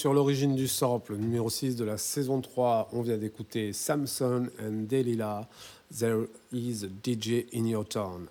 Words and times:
sur 0.00 0.14
l'origine 0.14 0.54
du 0.54 0.66
sample, 0.66 1.14
numéro 1.16 1.50
6 1.50 1.76
de 1.76 1.84
la 1.84 1.98
saison 1.98 2.40
3. 2.40 2.88
On 2.94 3.02
vient 3.02 3.18
d'écouter 3.18 3.74
Samson 3.74 4.48
and 4.58 4.86
Delilah, 4.88 5.46
There 5.94 6.24
is 6.52 6.84
a 6.84 6.88
DJ 6.88 7.44
in 7.52 7.66
your 7.66 7.86
town. 7.86 8.26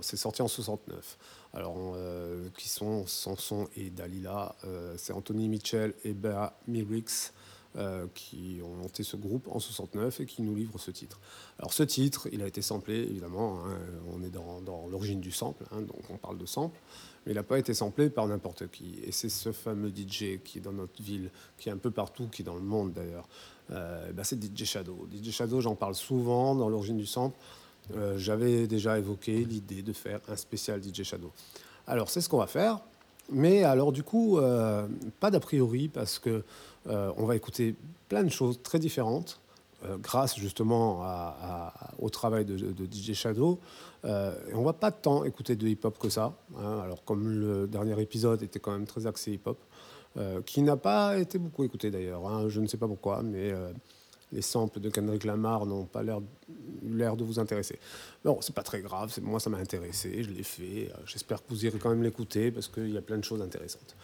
C'est 0.00 0.16
sorti 0.16 0.42
en 0.42 0.48
69. 0.48 1.16
Alors, 1.52 1.76
euh, 1.94 2.48
qui 2.58 2.68
sont 2.68 3.06
Samson 3.06 3.68
et 3.76 3.90
Dalila 3.90 4.56
euh, 4.64 4.96
C'est 4.98 5.12
Anthony 5.12 5.48
Mitchell 5.48 5.94
et 6.02 6.14
Bea 6.14 6.52
Mirix 6.66 7.32
euh, 7.76 8.06
qui 8.14 8.60
ont 8.64 8.74
monté 8.74 9.02
ce 9.02 9.16
groupe 9.16 9.48
en 9.48 9.58
69 9.58 10.20
et 10.20 10.26
qui 10.26 10.42
nous 10.42 10.54
livrent 10.54 10.78
ce 10.78 10.90
titre. 10.90 11.20
Alors, 11.58 11.72
ce 11.72 11.82
titre, 11.82 12.28
il 12.32 12.42
a 12.42 12.46
été 12.46 12.62
samplé, 12.62 12.96
évidemment. 12.96 13.60
Hein, 13.66 13.78
on 14.14 14.22
est 14.22 14.30
dans, 14.30 14.60
dans 14.60 14.86
l'origine 14.88 15.20
du 15.20 15.30
sample, 15.30 15.64
hein, 15.72 15.82
donc 15.82 16.02
on 16.10 16.16
parle 16.16 16.38
de 16.38 16.46
sample 16.46 16.78
mais 17.26 17.32
il 17.32 17.36
n'a 17.36 17.42
pas 17.42 17.58
été 17.58 17.72
samplé 17.72 18.10
par 18.10 18.26
n'importe 18.26 18.70
qui. 18.70 18.98
Et 19.02 19.10
c'est 19.10 19.30
ce 19.30 19.50
fameux 19.50 19.88
DJ 19.88 20.42
qui 20.44 20.58
est 20.58 20.60
dans 20.60 20.74
notre 20.74 21.00
ville, 21.02 21.30
qui 21.56 21.70
est 21.70 21.72
un 21.72 21.78
peu 21.78 21.90
partout, 21.90 22.28
qui 22.30 22.42
est 22.42 22.44
dans 22.44 22.54
le 22.54 22.60
monde 22.60 22.92
d'ailleurs. 22.92 23.26
Bah, 23.70 24.24
c'est 24.24 24.38
DJ 24.38 24.64
Shadow. 24.64 25.08
DJ 25.10 25.30
Shadow, 25.30 25.62
j'en 25.62 25.74
parle 25.74 25.94
souvent 25.94 26.54
dans 26.54 26.68
l'origine 26.68 26.98
du 26.98 27.06
sample. 27.06 27.38
Euh, 27.96 28.16
j'avais 28.16 28.66
déjà 28.66 28.98
évoqué 28.98 29.44
l'idée 29.44 29.82
de 29.82 29.92
faire 29.92 30.20
un 30.28 30.36
spécial 30.36 30.82
DJ 30.82 31.02
Shadow. 31.02 31.30
Alors 31.86 32.08
c'est 32.08 32.20
ce 32.20 32.28
qu'on 32.28 32.38
va 32.38 32.46
faire. 32.46 32.80
Mais 33.30 33.64
alors 33.64 33.92
du 33.92 34.02
coup, 34.02 34.38
euh, 34.38 34.86
pas 35.20 35.30
d'a 35.30 35.40
priori 35.40 35.88
parce 35.88 36.18
que 36.18 36.44
on 36.86 37.24
va 37.24 37.34
écouter 37.34 37.74
plein 38.08 38.24
de 38.24 38.28
choses 38.28 38.60
très 38.62 38.78
différentes. 38.78 39.40
Euh, 39.86 39.98
grâce 39.98 40.38
justement 40.38 41.04
au 41.98 42.08
travail 42.08 42.44
de, 42.44 42.56
DJ 42.56 43.12
Shadow. 43.12 43.58
Euh, 44.04 44.34
on 44.54 44.62
va 44.62 44.72
pas 44.72 44.90
tant 44.90 45.24
écouter 45.24 45.56
de 45.56 45.66
hip-hop 45.66 45.98
que 45.98 46.08
ça. 46.08 46.32
Hein. 46.58 46.80
alors 46.82 47.04
comme 47.04 47.28
le 47.28 47.66
dernier 47.66 48.00
épisode 48.00 48.42
était 48.42 48.60
quand 48.60 48.72
même 48.72 48.86
très 48.86 49.06
axé 49.06 49.32
hip-hop, 49.32 49.58
euh, 50.16 50.40
qui 50.42 50.62
n'a 50.62 50.76
pas 50.76 51.18
été 51.18 51.38
beaucoup 51.38 51.64
écouté 51.64 51.90
d'ailleurs. 51.90 52.26
Hein. 52.26 52.48
je 52.48 52.60
ne 52.60 52.66
sais 52.66 52.76
pas 52.76 52.86
pourquoi, 52.86 53.22
mais 53.22 53.52
les 54.32 54.42
samples 54.42 54.80
de 54.80 54.90
Kendrick 54.90 55.24
Lamar 55.24 55.66
n'ont 55.66 55.84
pas 55.84 56.02
l'air 56.02 56.20
de 57.16 57.24
vous 57.24 57.38
intéresser. 57.38 57.78
Bon, 58.24 58.38
c'est 58.40 58.54
pas 58.54 58.62
très 58.62 58.80
grave, 58.80 59.16
moi 59.22 59.40
ça 59.40 59.50
m'a 59.50 59.58
intéressé, 59.58 60.22
je 60.22 60.30
l'ai 60.30 60.42
fait. 60.42 60.90
J'espère 61.06 61.42
que 61.42 61.48
vous 61.50 61.64
irez 61.64 61.78
quand 61.78 61.90
même 61.90 62.02
l'écouter 62.02 62.50
parce 62.50 62.68
qu'il 62.68 62.90
y 62.90 62.98
a 62.98 63.02
plein 63.02 63.18
de 63.18 63.24
choses 63.24 63.42
intéressantes. 63.42 63.96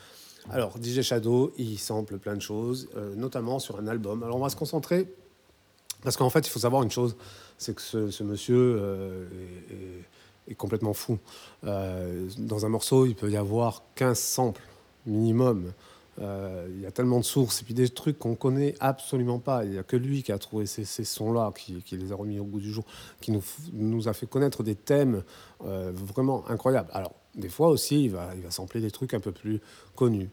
Alors, 0.48 0.78
DJ 0.82 1.02
Shadow, 1.02 1.52
il 1.58 1.78
sample 1.78 2.18
plein 2.18 2.34
de 2.34 2.40
choses, 2.40 2.88
notamment 3.14 3.58
sur 3.58 3.78
un 3.78 3.86
album. 3.86 4.22
Alors, 4.22 4.36
on 4.36 4.40
va 4.40 4.48
se 4.48 4.56
concentrer 4.56 5.06
parce 6.02 6.16
qu'en 6.16 6.30
fait, 6.30 6.46
il 6.46 6.50
faut 6.50 6.60
savoir 6.60 6.82
une 6.82 6.90
chose, 6.90 7.16
c'est 7.58 7.74
que 7.74 7.82
ce, 7.82 8.22
monsieur 8.22 8.56
euh, 8.56 9.26
est, 10.48 10.54
complètement 10.54 10.94
fou. 10.94 11.18
Euh, 11.64 12.28
dans 12.38 12.64
un 12.64 12.68
morceau, 12.68 13.06
il 13.06 13.14
peut 13.14 13.30
y 13.30 13.36
avoir 13.36 13.82
15 13.96 14.18
samples 14.18 14.62
minimum. 15.06 15.72
Euh, 16.20 16.66
il 16.70 16.80
y 16.80 16.86
a 16.86 16.90
tellement 16.90 17.18
de 17.18 17.24
sources 17.24 17.62
et 17.62 17.64
puis 17.64 17.72
des 17.72 17.88
trucs 17.88 18.18
qu'on 18.18 18.34
connaît 18.34 18.74
absolument 18.80 19.38
pas. 19.38 19.64
Il 19.64 19.70
n'y 19.70 19.78
a 19.78 19.82
que 19.82 19.96
lui 19.96 20.22
qui 20.22 20.32
a 20.32 20.38
trouvé 20.38 20.66
ces, 20.66 20.84
sons-là, 20.84 21.52
qui, 21.56 21.82
les 21.96 22.12
a 22.12 22.14
remis 22.14 22.38
au 22.38 22.44
goût 22.44 22.60
du 22.60 22.70
jour, 22.70 22.84
qui 23.20 23.32
nous, 23.72 24.08
a 24.08 24.12
fait 24.12 24.26
connaître 24.26 24.62
des 24.62 24.74
thèmes 24.74 25.22
vraiment 25.60 26.44
incroyables. 26.48 26.90
Alors, 26.92 27.14
des 27.34 27.48
fois 27.48 27.68
aussi, 27.68 28.04
il 28.04 28.10
va, 28.10 28.30
il 28.34 28.42
va 28.42 28.50
sampler 28.50 28.80
des 28.80 28.90
trucs 28.90 29.14
un 29.14 29.20
peu 29.20 29.32
plus 29.32 29.60
connus. 29.94 30.30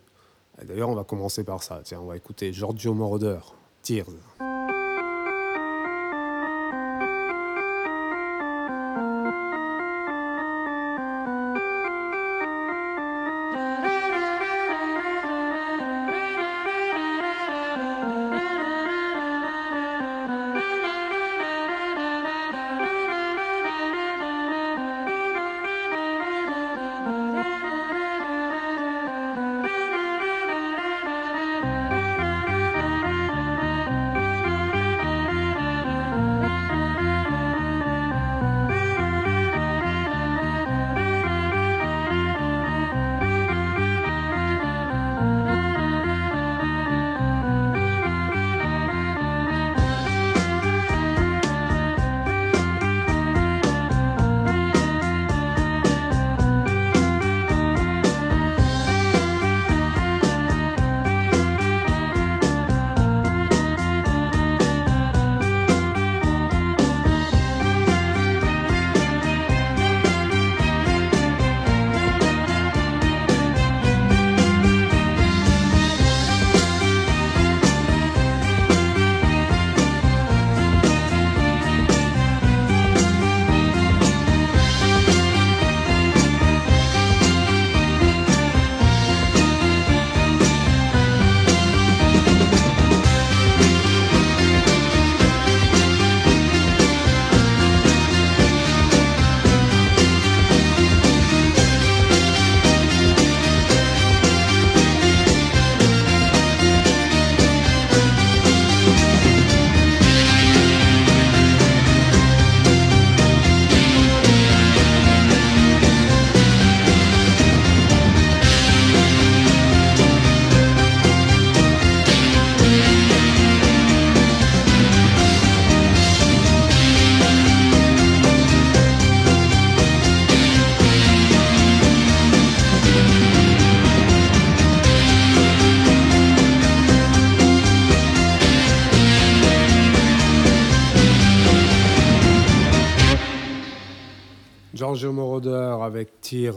D'ailleurs, 0.66 0.90
on 0.90 0.96
va 0.96 1.04
commencer 1.04 1.44
par 1.44 1.64
ça. 1.64 1.82
Tiens, 1.84 2.00
on 2.02 2.08
va 2.08 2.18
écouter 2.18 2.52
Giorgio 2.52 2.94
Moroder, 2.94 3.40
Tears. 3.82 4.57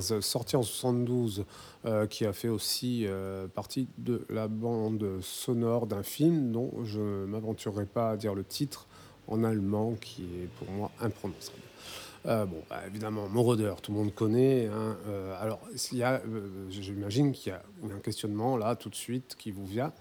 Tears, 0.00 0.22
sorti 0.22 0.56
en 0.56 0.62
72, 0.62 1.44
euh, 1.84 2.06
qui 2.06 2.24
a 2.26 2.32
fait 2.32 2.48
aussi 2.48 3.04
euh, 3.06 3.46
partie 3.48 3.88
de 3.98 4.24
la 4.28 4.48
bande 4.48 5.20
sonore 5.22 5.86
d'un 5.86 6.02
film 6.02 6.52
dont 6.52 6.72
je 6.84 7.00
ne 7.00 7.26
m'aventurerai 7.26 7.86
pas 7.86 8.10
à 8.10 8.16
dire 8.16 8.34
le 8.34 8.44
titre 8.44 8.86
en 9.28 9.44
allemand, 9.44 9.94
qui 10.00 10.22
est 10.22 10.48
pour 10.58 10.70
moi 10.70 10.90
imprononçable. 11.00 11.58
Euh, 12.26 12.44
bon, 12.44 12.62
bah, 12.68 12.80
évidemment, 12.86 13.28
Moroder, 13.28 13.74
tout 13.82 13.92
le 13.92 13.98
monde 13.98 14.14
connaît. 14.14 14.66
Hein, 14.66 14.96
alors, 15.40 15.60
j'imagine 16.70 17.32
qu'il 17.32 17.52
y 17.52 17.54
a 17.54 17.62
un 17.94 17.98
questionnement 18.00 18.56
là 18.56 18.76
tout 18.76 18.90
de 18.90 18.94
suite 18.94 19.36
qui 19.38 19.50
vous 19.50 19.64
vient. 19.64 19.92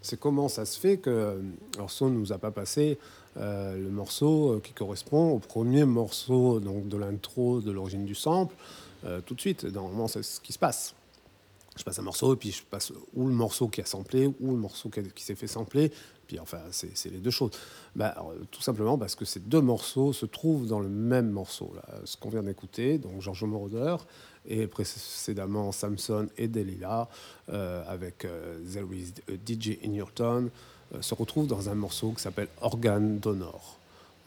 C'est 0.00 0.18
comment 0.18 0.48
ça 0.48 0.64
se 0.64 0.78
fait 0.78 0.98
que 0.98 1.40
Orson 1.78 2.08
nous 2.08 2.32
a 2.32 2.38
pas 2.38 2.52
passé 2.52 2.98
euh, 3.40 3.76
le 3.76 3.90
morceau 3.90 4.54
euh, 4.54 4.60
qui 4.60 4.72
correspond 4.72 5.30
au 5.30 5.38
premier 5.38 5.84
morceau 5.84 6.58
donc, 6.58 6.88
de 6.88 6.96
l'intro 6.96 7.60
de 7.60 7.70
l'origine 7.70 8.04
du 8.04 8.16
sample, 8.16 8.54
euh, 9.04 9.20
tout 9.20 9.34
de 9.34 9.40
suite. 9.40 9.64
Normalement, 9.64 10.08
c'est 10.08 10.22
ce 10.22 10.40
qui 10.40 10.52
se 10.52 10.58
passe. 10.58 10.94
Je 11.76 11.84
passe 11.84 11.98
un 11.98 12.02
morceau 12.02 12.34
et 12.34 12.36
puis 12.36 12.50
je 12.50 12.62
passe 12.64 12.92
ou 13.14 13.28
le 13.28 13.34
morceau 13.34 13.68
qui 13.68 13.80
a 13.80 13.84
samplé 13.84 14.26
ou 14.26 14.50
le 14.50 14.56
morceau 14.56 14.90
qui, 14.90 15.22
s'est 15.22 15.36
fait 15.36 15.46
sampler, 15.46 15.92
Puis 16.26 16.40
enfin, 16.40 16.58
c'est 16.72 17.08
les 17.08 17.18
deux 17.18 17.30
choses. 17.30 17.52
Bah, 17.94 18.16
tout 18.50 18.62
simplement 18.62 18.98
parce 18.98 19.14
que 19.14 19.24
ces 19.24 19.38
deux 19.38 19.60
morceaux 19.60 20.12
se 20.12 20.26
trouvent 20.26 20.66
dans 20.66 20.80
le 20.80 20.88
même 20.88 21.30
morceau. 21.30 21.72
Là. 21.76 21.84
Ce 22.04 22.16
qu'on 22.16 22.30
vient 22.30 22.42
d'écouter, 22.42 22.98
donc 22.98 23.22
George 23.22 23.44
Moroder, 23.44 23.96
et 24.48 24.66
précédemment 24.66 25.70
Samson 25.72 26.28
et 26.36 26.48
Delilah, 26.48 27.08
euh, 27.50 27.84
avec 27.86 28.24
euh, 28.24 28.58
There 28.72 28.86
is 28.92 29.12
DJ 29.46 29.78
in 29.84 29.92
Your 29.92 30.12
Town, 30.12 30.50
euh, 30.94 31.02
se 31.02 31.14
retrouvent 31.14 31.46
dans 31.46 31.68
un 31.68 31.74
morceau 31.74 32.12
qui 32.12 32.22
s'appelle 32.22 32.48
Organ 32.60 33.18
Donor. 33.18 33.78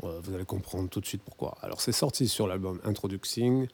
vous 0.02 0.34
allez 0.34 0.46
comprendre 0.46 0.90
tout 0.90 1.02
de 1.02 1.06
suite 1.06 1.22
pourquoi. 1.24 1.58
Alors 1.62 1.82
c'est 1.82 1.92
sorti 1.92 2.28
sur 2.28 2.48
l'album 2.48 2.80
Introducing, 2.84 3.68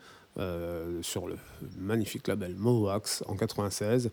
sur 1.01 1.27
le 1.27 1.37
magnifique 1.77 2.27
label 2.27 2.55
Mowax 2.55 3.23
en 3.27 3.35
96. 3.35 4.09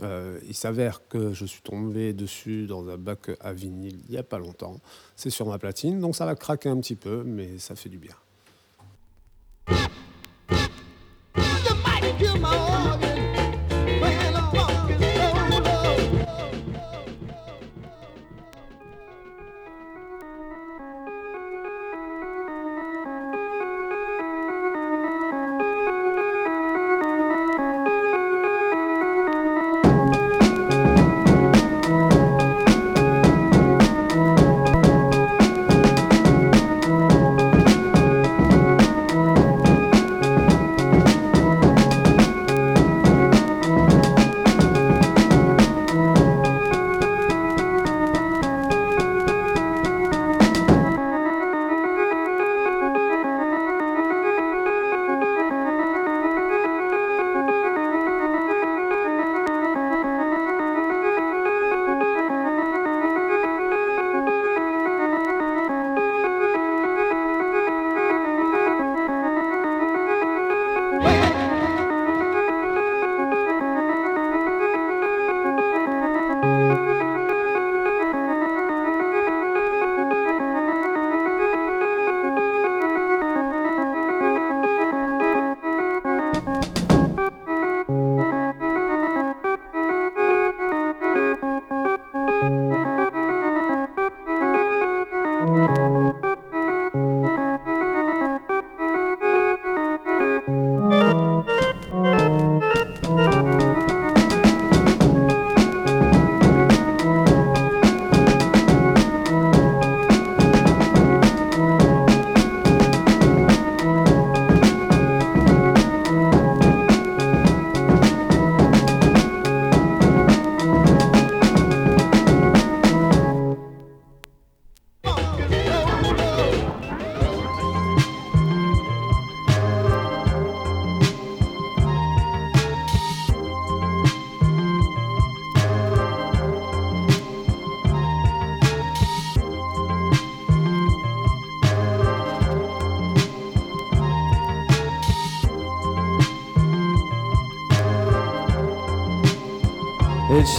il 0.00 0.54
s'avère 0.54 1.06
que 1.08 1.32
je 1.32 1.44
suis 1.46 1.62
tombé 1.62 2.12
dessus 2.12 2.66
dans 2.66 2.88
un 2.88 2.98
bac 2.98 3.30
à 3.40 3.52
vinyle 3.52 4.00
il 4.06 4.10
n'y 4.10 4.18
a 4.18 4.22
pas 4.22 4.38
longtemps. 4.38 4.80
C'est 5.16 5.30
sur 5.30 5.46
ma 5.46 5.58
platine, 5.58 6.00
donc 6.00 6.16
ça 6.16 6.26
va 6.26 6.34
craquer 6.34 6.68
un 6.68 6.78
petit 6.80 6.96
peu, 6.96 7.22
mais 7.24 7.58
ça 7.58 7.74
fait 7.74 7.88
du 7.88 7.98
bien. 7.98 8.14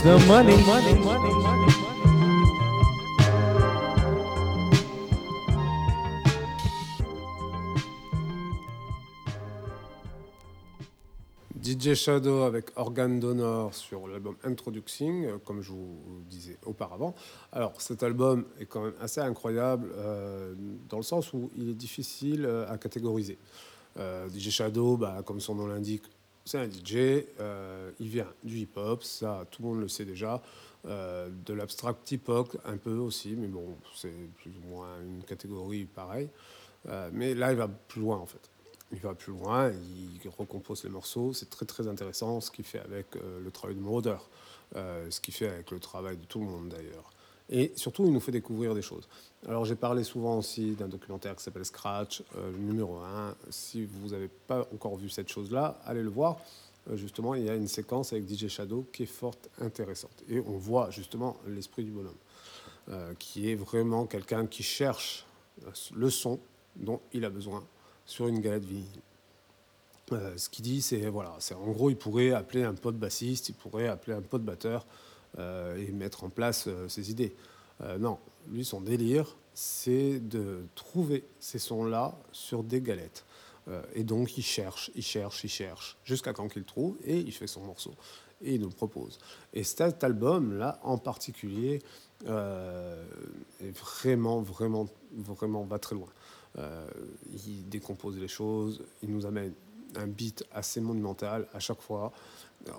DJ 0.04 0.10
Shadow 11.94 12.42
avec 12.42 12.66
Organ 12.76 13.18
Donor 13.18 13.74
sur 13.74 14.10
l'album 14.10 14.36
Introducing, 14.44 15.26
euh, 15.26 15.38
comme 15.38 15.62
je 15.62 15.72
vous 15.72 15.98
disais 16.30 16.58
auparavant. 16.66 17.16
Alors 17.54 17.80
cet 17.80 18.04
album 18.04 18.44
est 18.60 18.66
quand 18.66 18.84
même 18.84 18.94
assez 19.00 19.22
incroyable 19.22 19.90
euh, 19.96 20.54
dans 20.90 20.98
le 20.98 21.04
sens 21.04 21.32
où 21.32 21.50
il 21.56 21.70
est 21.70 21.76
difficile 21.76 22.46
euh, 22.46 22.70
à 22.70 22.78
catégoriser. 22.78 23.38
DJ 23.96 24.50
Shadow, 24.50 24.98
bah, 24.98 25.22
comme 25.24 25.40
son 25.40 25.54
nom 25.54 25.68
l'indique, 25.68 26.02
c'est 26.46 26.58
un 26.58 26.70
DJ, 26.70 27.26
euh, 27.40 27.92
il 28.00 28.10
vient 28.10 28.28
du 28.44 28.60
hip-hop, 28.60 29.04
ça 29.04 29.46
tout 29.50 29.62
le 29.62 29.70
monde 29.70 29.80
le 29.82 29.88
sait 29.88 30.06
déjà, 30.06 30.42
euh, 30.86 31.30
de 31.46 31.54
l'abstract 31.54 32.12
hip-hop 32.12 32.58
un 32.66 32.78
peu 32.78 32.96
aussi, 32.96 33.36
mais 33.38 33.48
bon, 33.48 33.78
c'est 33.96 34.14
plus 34.36 34.52
ou 34.52 34.70
moins 34.70 34.90
une 35.02 35.24
catégorie 35.24 35.86
pareille. 35.86 36.30
Euh, 36.90 37.10
mais 37.14 37.34
là, 37.34 37.52
il 37.52 37.58
va 37.58 37.68
plus 37.68 38.02
loin 38.02 38.18
en 38.18 38.26
fait. 38.26 38.50
Il 38.92 39.00
va 39.00 39.14
plus 39.14 39.32
loin, 39.32 39.72
il 39.72 40.30
recompose 40.38 40.84
les 40.84 40.90
morceaux, 40.90 41.34
c'est 41.34 41.50
très 41.50 41.66
très 41.66 41.88
intéressant 41.88 42.42
ce 42.42 42.52
qu'il 42.52 42.66
fait 42.66 42.82
avec 42.82 43.08
le 43.16 43.50
travail 43.50 43.76
de 43.76 43.82
Moroder, 43.82 44.18
ce 44.76 45.20
qu'il 45.20 45.34
fait 45.34 45.48
avec 45.48 45.72
le 45.72 45.80
travail 45.80 46.18
de 46.18 46.26
tout 46.26 46.40
le 46.40 46.46
monde 46.46 46.70
d'ailleurs. 46.70 47.10
Et 47.56 47.72
surtout, 47.76 48.04
il 48.06 48.12
nous 48.12 48.20
fait 48.20 48.32
découvrir 48.32 48.74
des 48.74 48.82
choses. 48.82 49.08
Alors, 49.48 49.64
j'ai 49.64 49.76
parlé 49.76 50.04
souvent 50.04 50.40
aussi 50.40 50.72
d'un 50.72 50.88
documentaire 50.88 51.36
qui 51.36 51.44
s'appelle 51.44 51.64
Scratch, 51.64 52.24
euh, 52.36 52.52
numéro 52.58 52.98
1. 52.98 53.36
Si 53.52 53.86
vous 53.86 54.10
n'avez 54.10 54.28
pas 54.28 54.68
encore 54.74 54.98
vu 54.98 55.08
cette 55.08 55.30
chose-là, 55.30 55.80
allez 55.86 56.02
le 56.02 56.10
voir. 56.10 56.38
Euh, 56.90 56.98
justement, 56.98 57.36
il 57.36 57.44
y 57.46 57.50
a 57.52 57.56
une 57.56 57.68
séquence 57.68 58.12
avec 58.12 58.28
DJ 58.28 58.48
Shadow 58.48 58.88
qui 58.92 59.04
est 59.04 59.06
fort 59.06 59.36
intéressante. 59.62 60.24
Et 60.28 60.40
on 60.40 60.58
voit 60.58 60.90
justement 60.90 61.38
l'esprit 61.48 61.84
du 61.84 61.92
bonhomme, 61.92 62.18
euh, 62.90 63.14
qui 63.20 63.52
est 63.52 63.56
vraiment 63.56 64.08
quelqu'un 64.08 64.48
qui 64.48 64.64
cherche 64.64 65.28
le 65.94 66.10
son 66.10 66.40
dont 66.76 67.02
il 67.14 67.24
a 67.24 67.30
besoin 67.30 67.64
sur 68.04 68.28
une 68.28 68.40
galette 68.40 68.66
vinyle. 68.66 68.88
ce 70.38 70.50
qu'il 70.50 70.66
dit, 70.66 70.82
c'est 70.82 71.08
voilà, 71.08 71.36
c'est 71.38 71.54
en 71.54 71.72
gros, 71.72 71.92
il 71.92 71.98
pourrait 71.98 72.32
appeler 72.32 72.64
un 72.64 72.74
pote 72.74 72.98
bassiste, 72.98 73.50
il 73.50 73.54
pourrait 73.54 73.88
appeler 73.88 74.18
un 74.18 74.22
pote 74.22 74.42
batteur 74.42 74.88
et 75.38 75.92
mettre 75.92 76.24
en 76.24 76.30
place 76.30 76.70
ses 76.88 77.12
idées. 77.12 77.36
non, 78.00 78.20
lui, 78.50 78.66
son 78.66 78.82
délire, 78.82 79.36
c'est 79.54 80.20
de 80.20 80.66
trouver 80.76 81.24
ces 81.40 81.60
sons-là 81.60 82.16
sur 82.32 82.64
des 82.64 82.82
galettes. 82.82 83.26
Euh, 83.68 83.82
et 83.94 84.04
donc, 84.04 84.38
il 84.38 84.44
cherche, 84.44 84.92
il 84.96 85.04
cherche, 85.04 85.44
il 85.44 85.50
cherche, 85.50 85.98
jusqu'à 86.04 86.34
quand 86.34 86.48
qu'il 86.48 86.64
trouve, 86.64 86.98
et 87.04 87.18
il 87.18 87.32
fait 87.32 87.48
son 87.48 87.62
morceau. 87.62 87.94
Et 88.42 88.56
il 88.56 88.62
nous 88.62 88.68
le 88.68 88.74
propose. 88.74 89.20
Et 89.54 89.64
cet 89.64 90.04
album-là, 90.04 90.80
en 90.84 90.98
particulier, 90.98 91.82
euh, 92.28 93.06
vraiment, 93.62 94.42
vraiment, 94.42 94.88
vraiment, 95.14 95.64
va 95.64 95.80
très 95.80 95.96
loin. 95.96 96.10
Euh, 96.58 96.88
il 97.46 97.68
décompose 97.70 98.18
les 98.18 98.28
choses, 98.28 98.84
il 99.02 99.12
nous 99.12 99.26
amène 99.26 99.54
un 99.96 100.08
beat 100.08 100.44
assez 100.52 100.82
monumental 100.82 101.48
à 101.54 101.60
chaque 101.60 101.82
fois. 101.82 102.12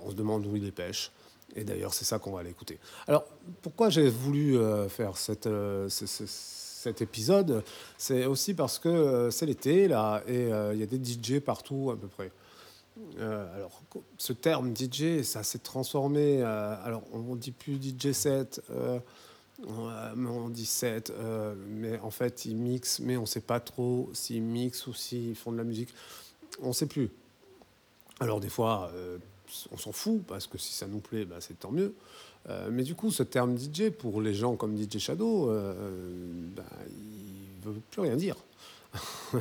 On 0.05 0.11
se 0.11 0.15
demande 0.15 0.47
où 0.47 0.57
il 0.57 0.65
les 0.65 0.73
pêche. 0.73 1.13
Et 1.55 1.65
d'ailleurs, 1.65 1.95
c'est 1.95 2.05
ça 2.05 2.19
qu'on 2.19 2.33
va 2.33 2.41
aller 2.41 2.51
écouter. 2.51 2.79
Alors, 3.07 3.25
pourquoi 3.63 3.89
j'ai 3.89 4.09
voulu 4.09 4.59
euh, 4.59 4.89
faire 4.89 5.15
euh, 5.47 5.89
cet 5.89 7.01
épisode 7.01 7.63
C'est 7.97 8.27
aussi 8.27 8.55
parce 8.55 8.79
que 8.79 8.89
euh, 8.89 9.31
c'est 9.31 9.47
l'été, 9.47 9.89
là, 9.89 10.23
et 10.27 10.49
il 10.73 10.79
y 10.79 10.83
a 10.83 10.87
des 10.87 10.99
DJ 11.03 11.41
partout 11.41 11.91
à 11.93 11.97
peu 11.97 12.09
près. 12.09 12.33
alors, 13.21 13.83
ce 14.19 14.33
terme 14.33 14.75
DJ, 14.75 15.23
ça 15.23 15.43
s'est 15.43 15.59
transformé. 15.61 16.43
alors, 16.43 17.03
on 17.13 17.21
ne 17.21 17.37
dit 17.37 17.53
plus 17.53 17.81
DJ 17.81 18.13
set. 18.13 18.61
on 19.69 20.49
dit 20.49 20.67
7, 20.67 21.13
mais 21.69 21.99
en 22.01 22.11
fait 22.11 22.45
ils 22.45 22.57
mixent, 22.57 22.99
mais 22.99 23.17
on 23.17 23.23
ne 23.23 23.27
sait 23.27 23.41
pas 23.41 23.61
trop 23.61 24.11
s'ils 24.13 24.43
mixent 24.43 24.89
ou 24.89 24.95
s'ils 24.95 25.37
font 25.37 25.53
de 25.53 25.59
la 25.59 25.65
musique. 25.65 25.91
On 26.61 26.69
ne 26.69 26.73
sait 26.73 26.87
plus. 26.87 27.11
Alors 28.21 28.41
des 28.41 28.49
fois, 28.49 28.91
on 29.73 29.77
s'en 29.77 29.93
fout, 29.93 30.23
parce 30.27 30.47
que 30.47 30.59
si 30.59 30.73
ça 30.73 30.87
nous 30.87 31.01
plaît, 31.01 31.25
bah, 31.25 31.37
c'est 31.41 31.59
tant 31.59 31.71
mieux. 31.71 31.95
mais 32.71 32.83
du 32.83 32.95
coup, 32.95 33.11
ce 33.11 33.23
terme 33.23 33.57
DJ, 33.57 33.91
pour 33.91 34.21
les 34.21 34.35
gens 34.35 34.57
comme 34.57 34.77
DJ 34.77 34.99
Shadow, 34.99 35.47
bah, 36.57 36.63
il 36.89 37.69
ne 37.69 37.75
veut 37.75 37.81
plus 37.91 38.03
rien 38.03 38.17
dire. 38.17 38.37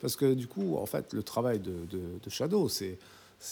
parce 0.00 0.16
que 0.16 0.34
du 0.34 0.46
coup, 0.46 0.76
en 0.76 0.86
fait, 0.86 1.12
le 1.12 1.22
travail 1.22 1.60
de, 1.60 1.86
de 1.90 2.30
Shadow, 2.30 2.68
c'est 2.68 2.98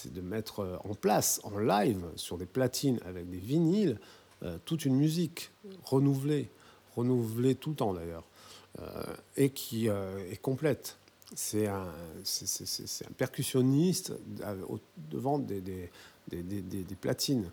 de 0.07 0.21
mettre 0.21 0.61
euh, 0.61 0.77
en 0.85 0.95
place, 0.95 1.41
en 1.45 1.59
live, 1.59 2.05
sur 2.17 2.37
des 2.37 2.47
platines 2.47 3.01
avec 3.07 3.29
des 3.31 3.39
vinyles, 3.39 3.99
euh, 4.43 4.59
toute 4.65 4.85
une 4.85 4.97
musique 4.97 5.51
renouvelée, 5.85 6.51
renouvelée 6.95 7.55
tout 7.55 7.71
le 7.71 7.77
temps 7.77 7.95
d'ailleurs, 7.95 8.25
euh, 8.81 9.03
et 9.37 9.51
qui 9.51 9.87
est 9.87 10.43
complète. 10.43 10.98
C'est 11.35 11.67
un, 11.67 11.87
un, 11.87 13.13
percussionniste 13.17 14.15
devant 15.11 15.39
des, 15.39 15.91
platines. 17.01 17.51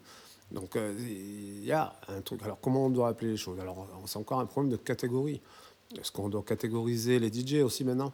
Donc 0.51 0.77
il 0.77 1.65
y 1.65 1.71
a 1.71 1.93
un 2.07 2.21
truc. 2.21 2.41
Alors 2.43 2.59
comment 2.61 2.85
on 2.85 2.89
doit 2.89 3.09
appeler 3.09 3.31
les 3.31 3.37
choses? 3.37 3.59
Alors 3.59 3.87
c'est 4.05 4.17
encore 4.17 4.39
un 4.39 4.45
problème 4.45 4.71
de 4.71 4.77
catégorie. 4.77 5.41
Est-ce 5.99 6.11
qu'on 6.11 6.29
doit 6.29 6.43
catégoriser 6.43 7.19
les 7.19 7.31
DJ 7.31 7.63
aussi 7.63 7.83
maintenant? 7.83 8.13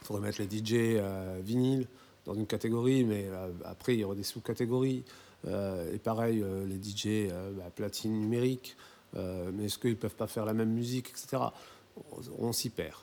Il 0.00 0.06
faudrait 0.06 0.22
mettre 0.22 0.40
les 0.40 0.48
DJ 0.48 1.00
vinyles 1.42 1.88
dans 2.24 2.34
une 2.34 2.46
catégorie, 2.46 3.04
mais 3.04 3.26
euh, 3.26 3.52
après, 3.64 3.94
il 3.94 4.00
y 4.00 4.04
aura 4.04 4.14
des 4.14 4.22
sous-catégories. 4.22 5.04
Euh, 5.46 5.94
et 5.94 5.98
pareil, 5.98 6.42
euh, 6.42 6.66
les 6.66 6.76
DJ 6.76 7.30
bah, 7.56 7.70
platine 7.74 8.18
numérique, 8.18 8.76
mais 9.14 9.66
est-ce 9.66 9.78
qu'ils 9.78 9.90
ne 9.90 9.94
peuvent 9.94 10.16
pas 10.16 10.26
faire 10.26 10.44
la 10.44 10.54
même 10.54 10.72
musique, 10.72 11.10
etc. 11.10 11.40
On, 12.40 12.52
s'y 12.52 12.70
perd. 12.70 12.96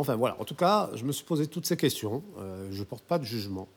Enfin, 0.00 0.16
voilà. 0.16 0.40
En 0.40 0.44
tout 0.44 0.54
cas, 0.54 0.90
je 0.94 1.04
me 1.04 1.12
suis 1.12 1.24
posé 1.24 1.46
toutes 1.46 1.66
ces 1.66 1.76
questions. 1.76 2.22
je 2.70 2.78
ne 2.78 2.84
porte 2.84 3.04
pas 3.04 3.18
de 3.18 3.24
jugement. 3.24 3.68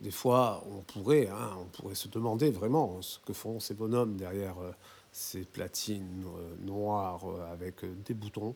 des 0.00 0.10
fois, 0.10 0.64
on 0.70 0.80
pourrait, 0.80 1.28
hein, 1.28 1.50
on 1.60 1.64
pourrait 1.64 1.94
se 1.94 2.08
demander 2.08 2.50
vraiment 2.50 3.00
ce 3.02 3.18
que 3.20 3.32
font 3.32 3.60
ces 3.60 3.74
bonhommes 3.74 4.16
derrière 4.16 4.54
ces 5.12 5.40
platines 5.40 6.24
noires 6.64 7.24
avec 7.52 7.84
des 8.04 8.14
boutons, 8.14 8.54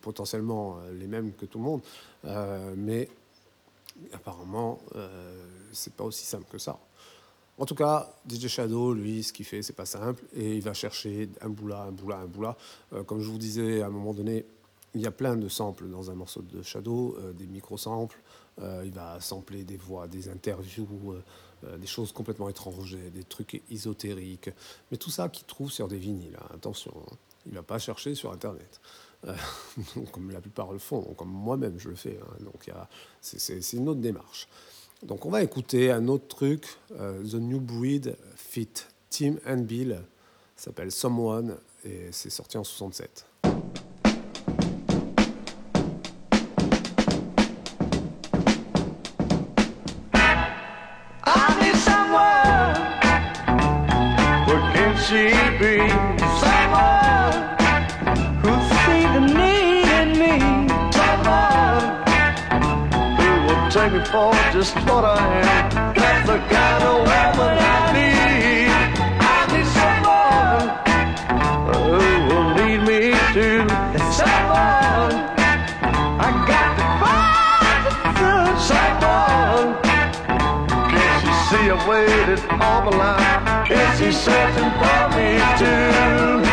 potentiellement 0.00 0.78
les 0.92 1.06
mêmes 1.06 1.32
que 1.32 1.46
tout 1.46 1.58
le 1.58 1.64
monde. 1.64 1.80
mais 2.76 3.08
apparemment, 4.12 4.80
euh, 4.96 5.44
c'est 5.72 5.94
pas 5.94 6.04
aussi 6.04 6.24
simple 6.24 6.46
que 6.50 6.58
ça. 6.58 6.78
En 7.56 7.66
tout 7.66 7.76
cas, 7.76 8.12
DJ 8.28 8.48
Shadow, 8.48 8.94
lui, 8.94 9.22
ce 9.22 9.32
qu'il 9.32 9.46
fait, 9.46 9.62
c'est 9.62 9.76
pas 9.76 9.86
simple, 9.86 10.24
et 10.34 10.56
il 10.56 10.62
va 10.62 10.74
chercher 10.74 11.28
un 11.40 11.48
boula, 11.48 11.82
un 11.82 11.92
boula, 11.92 12.16
un 12.18 12.26
boula. 12.26 12.56
Euh, 12.92 13.04
comme 13.04 13.20
je 13.20 13.30
vous 13.30 13.38
disais 13.38 13.82
à 13.82 13.86
un 13.86 13.90
moment 13.90 14.12
donné, 14.12 14.44
il 14.94 15.00
y 15.00 15.06
a 15.06 15.10
plein 15.10 15.36
de 15.36 15.48
samples 15.48 15.88
dans 15.88 16.10
un 16.10 16.14
morceau 16.14 16.42
de 16.42 16.62
Shadow, 16.62 17.16
euh, 17.18 17.32
des 17.32 17.46
micro-samples. 17.46 18.20
Euh, 18.60 18.82
il 18.84 18.92
va 18.92 19.20
sampler 19.20 19.64
des 19.64 19.76
voix, 19.76 20.06
des 20.06 20.28
interviews, 20.28 21.16
des 21.78 21.86
choses 21.86 22.12
complètement 22.12 22.48
étranges, 22.48 22.96
des 23.14 23.24
trucs 23.24 23.62
ésotériques. 23.70 24.50
Mais 24.90 24.98
tout 24.98 25.10
ça 25.10 25.28
qu'il 25.30 25.46
trouve 25.46 25.72
sur 25.72 25.88
des 25.88 25.96
vinyles, 25.96 26.36
hein, 26.38 26.46
attention, 26.54 26.92
hein. 26.94 27.16
il 27.46 27.52
ne 27.52 27.56
va 27.56 27.62
pas 27.62 27.78
chercher 27.78 28.14
sur 28.14 28.30
Internet. 28.32 28.80
Euh, 29.26 29.34
comme 30.12 30.30
la 30.30 30.40
plupart 30.40 30.72
le 30.72 30.78
font, 30.78 31.02
comme 31.16 31.30
moi-même 31.30 31.78
je 31.78 31.88
le 31.88 31.94
fais. 31.94 32.18
Hein. 32.22 32.44
donc 32.44 32.70
c'est 33.20 33.72
une 33.72 33.88
autre 33.88 34.00
démarche. 34.00 34.48
Donc 35.02 35.26
on 35.26 35.30
va 35.30 35.42
écouter 35.42 35.90
un 35.90 36.08
autre 36.08 36.28
truc, 36.28 36.66
euh, 36.92 37.22
The 37.22 37.34
New 37.34 37.60
Breed 37.60 38.16
Fit 38.36 38.70
Tim 39.10 39.36
and 39.46 39.58
Bill, 39.58 40.02
s'appelle 40.56 40.90
Someone 40.90 41.56
et 41.84 42.08
c'est 42.10 42.30
sorti 42.30 42.58
en 42.58 42.64
67. 42.64 43.26
For 64.10 64.32
just 64.52 64.74
what 64.86 65.04
I 65.04 65.18
am. 65.40 65.94
That's 65.94 66.26
the 66.28 66.38
kind 66.38 66.82
of 66.84 66.96
woman 67.10 67.56
I 67.58 67.92
need. 67.96 68.70
I 69.20 69.40
need 69.52 69.68
someone 69.78 70.66
who 71.68 71.80
will 72.28 72.48
lead 72.58 72.80
me 72.88 73.00
to 73.36 73.46
someone. 74.12 75.14
I 76.20 76.28
got 76.50 76.70
to 76.78 76.86
find 77.02 77.82
someone. 78.70 79.68
Can't 80.92 81.22
you 81.26 81.34
see 81.48 81.64
I 81.70 81.78
waited 81.88 82.40
all 82.62 82.80
my 82.86 82.92
life? 83.04 83.70
Is 83.70 83.98
he 84.00 84.10
searching 84.12 84.70
for 84.80 85.02
me 85.16 85.28
too? 85.58 86.43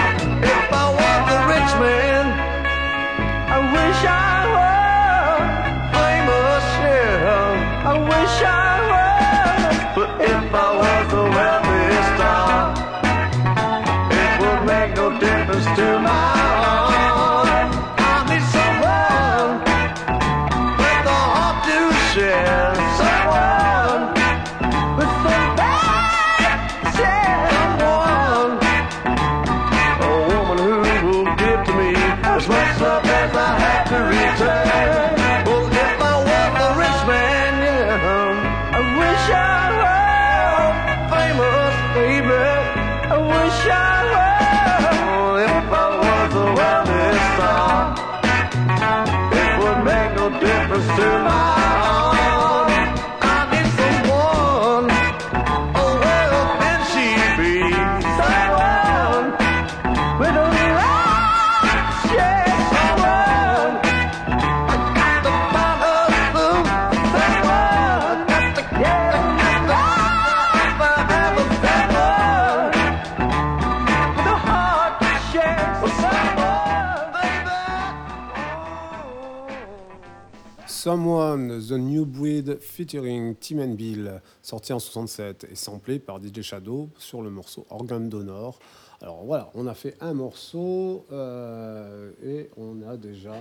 Someone, 80.91 81.61
The 81.61 81.77
New 81.77 82.05
Breed 82.05 82.59
featuring 82.59 83.37
Tim 83.37 83.59
and 83.59 83.75
Bill, 83.75 84.21
sorti 84.41 84.73
en 84.73 84.79
67 84.79 85.47
et 85.49 85.55
samplé 85.55 85.99
par 85.99 86.21
DJ 86.21 86.41
Shadow 86.41 86.89
sur 86.97 87.21
le 87.21 87.29
morceau 87.29 87.65
Organ 87.69 88.09
d'Honor. 88.09 88.59
Alors 89.01 89.23
voilà, 89.23 89.49
on 89.53 89.67
a 89.67 89.73
fait 89.73 89.95
un 90.01 90.13
morceau 90.13 91.05
euh, 91.13 92.11
et 92.21 92.49
on 92.57 92.81
a 92.81 92.97
déjà 92.97 93.39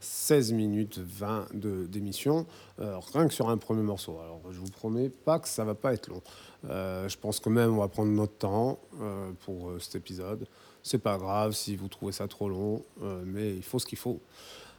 16 0.00 0.52
minutes 0.52 0.98
20 0.98 1.54
d'émission, 1.54 2.44
euh, 2.80 2.98
rien 3.14 3.26
que 3.26 3.32
sur 3.32 3.48
un 3.48 3.56
premier 3.56 3.82
morceau. 3.82 4.18
Alors 4.22 4.42
je 4.50 4.58
vous 4.58 4.70
promets 4.70 5.08
pas 5.08 5.38
que 5.38 5.48
ça 5.48 5.64
va 5.64 5.74
pas 5.74 5.94
être 5.94 6.08
long. 6.08 6.20
Euh, 6.68 7.08
je 7.08 7.16
pense 7.16 7.40
que 7.40 7.48
même 7.48 7.72
on 7.72 7.80
va 7.80 7.88
prendre 7.88 8.12
notre 8.12 8.36
temps 8.36 8.78
pour 9.46 9.70
cet 9.80 9.94
épisode. 9.94 10.46
C'est 10.82 10.98
pas 10.98 11.16
grave 11.16 11.52
si 11.52 11.74
vous 11.74 11.88
trouvez 11.88 12.12
ça 12.12 12.28
trop 12.28 12.50
long, 12.50 12.84
mais 13.24 13.56
il 13.56 13.62
faut 13.62 13.78
ce 13.78 13.86
qu'il 13.86 13.98
faut. 13.98 14.20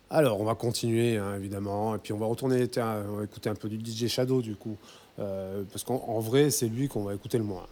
Alors, 0.09 0.39
on 0.39 0.45
va 0.45 0.55
continuer, 0.55 1.17
hein, 1.17 1.35
évidemment, 1.35 1.95
et 1.95 1.97
puis 1.97 2.13
on 2.13 2.17
va 2.17 2.27
retourner, 2.27 2.69
on 2.77 3.17
va 3.17 3.23
écouter 3.25 3.49
un 3.49 3.55
peu 3.55 3.67
du 3.67 3.77
DJ 3.77 4.07
Shadow, 4.07 4.41
du 4.41 4.55
coup, 4.55 4.77
euh, 5.19 5.63
parce 5.69 5.83
qu'en 5.83 6.19
vrai, 6.19 6.49
c'est 6.49 6.67
lui 6.67 6.87
qu'on 6.87 7.03
va 7.03 7.13
écouter 7.13 7.37
le 7.37 7.43
moins. 7.43 7.67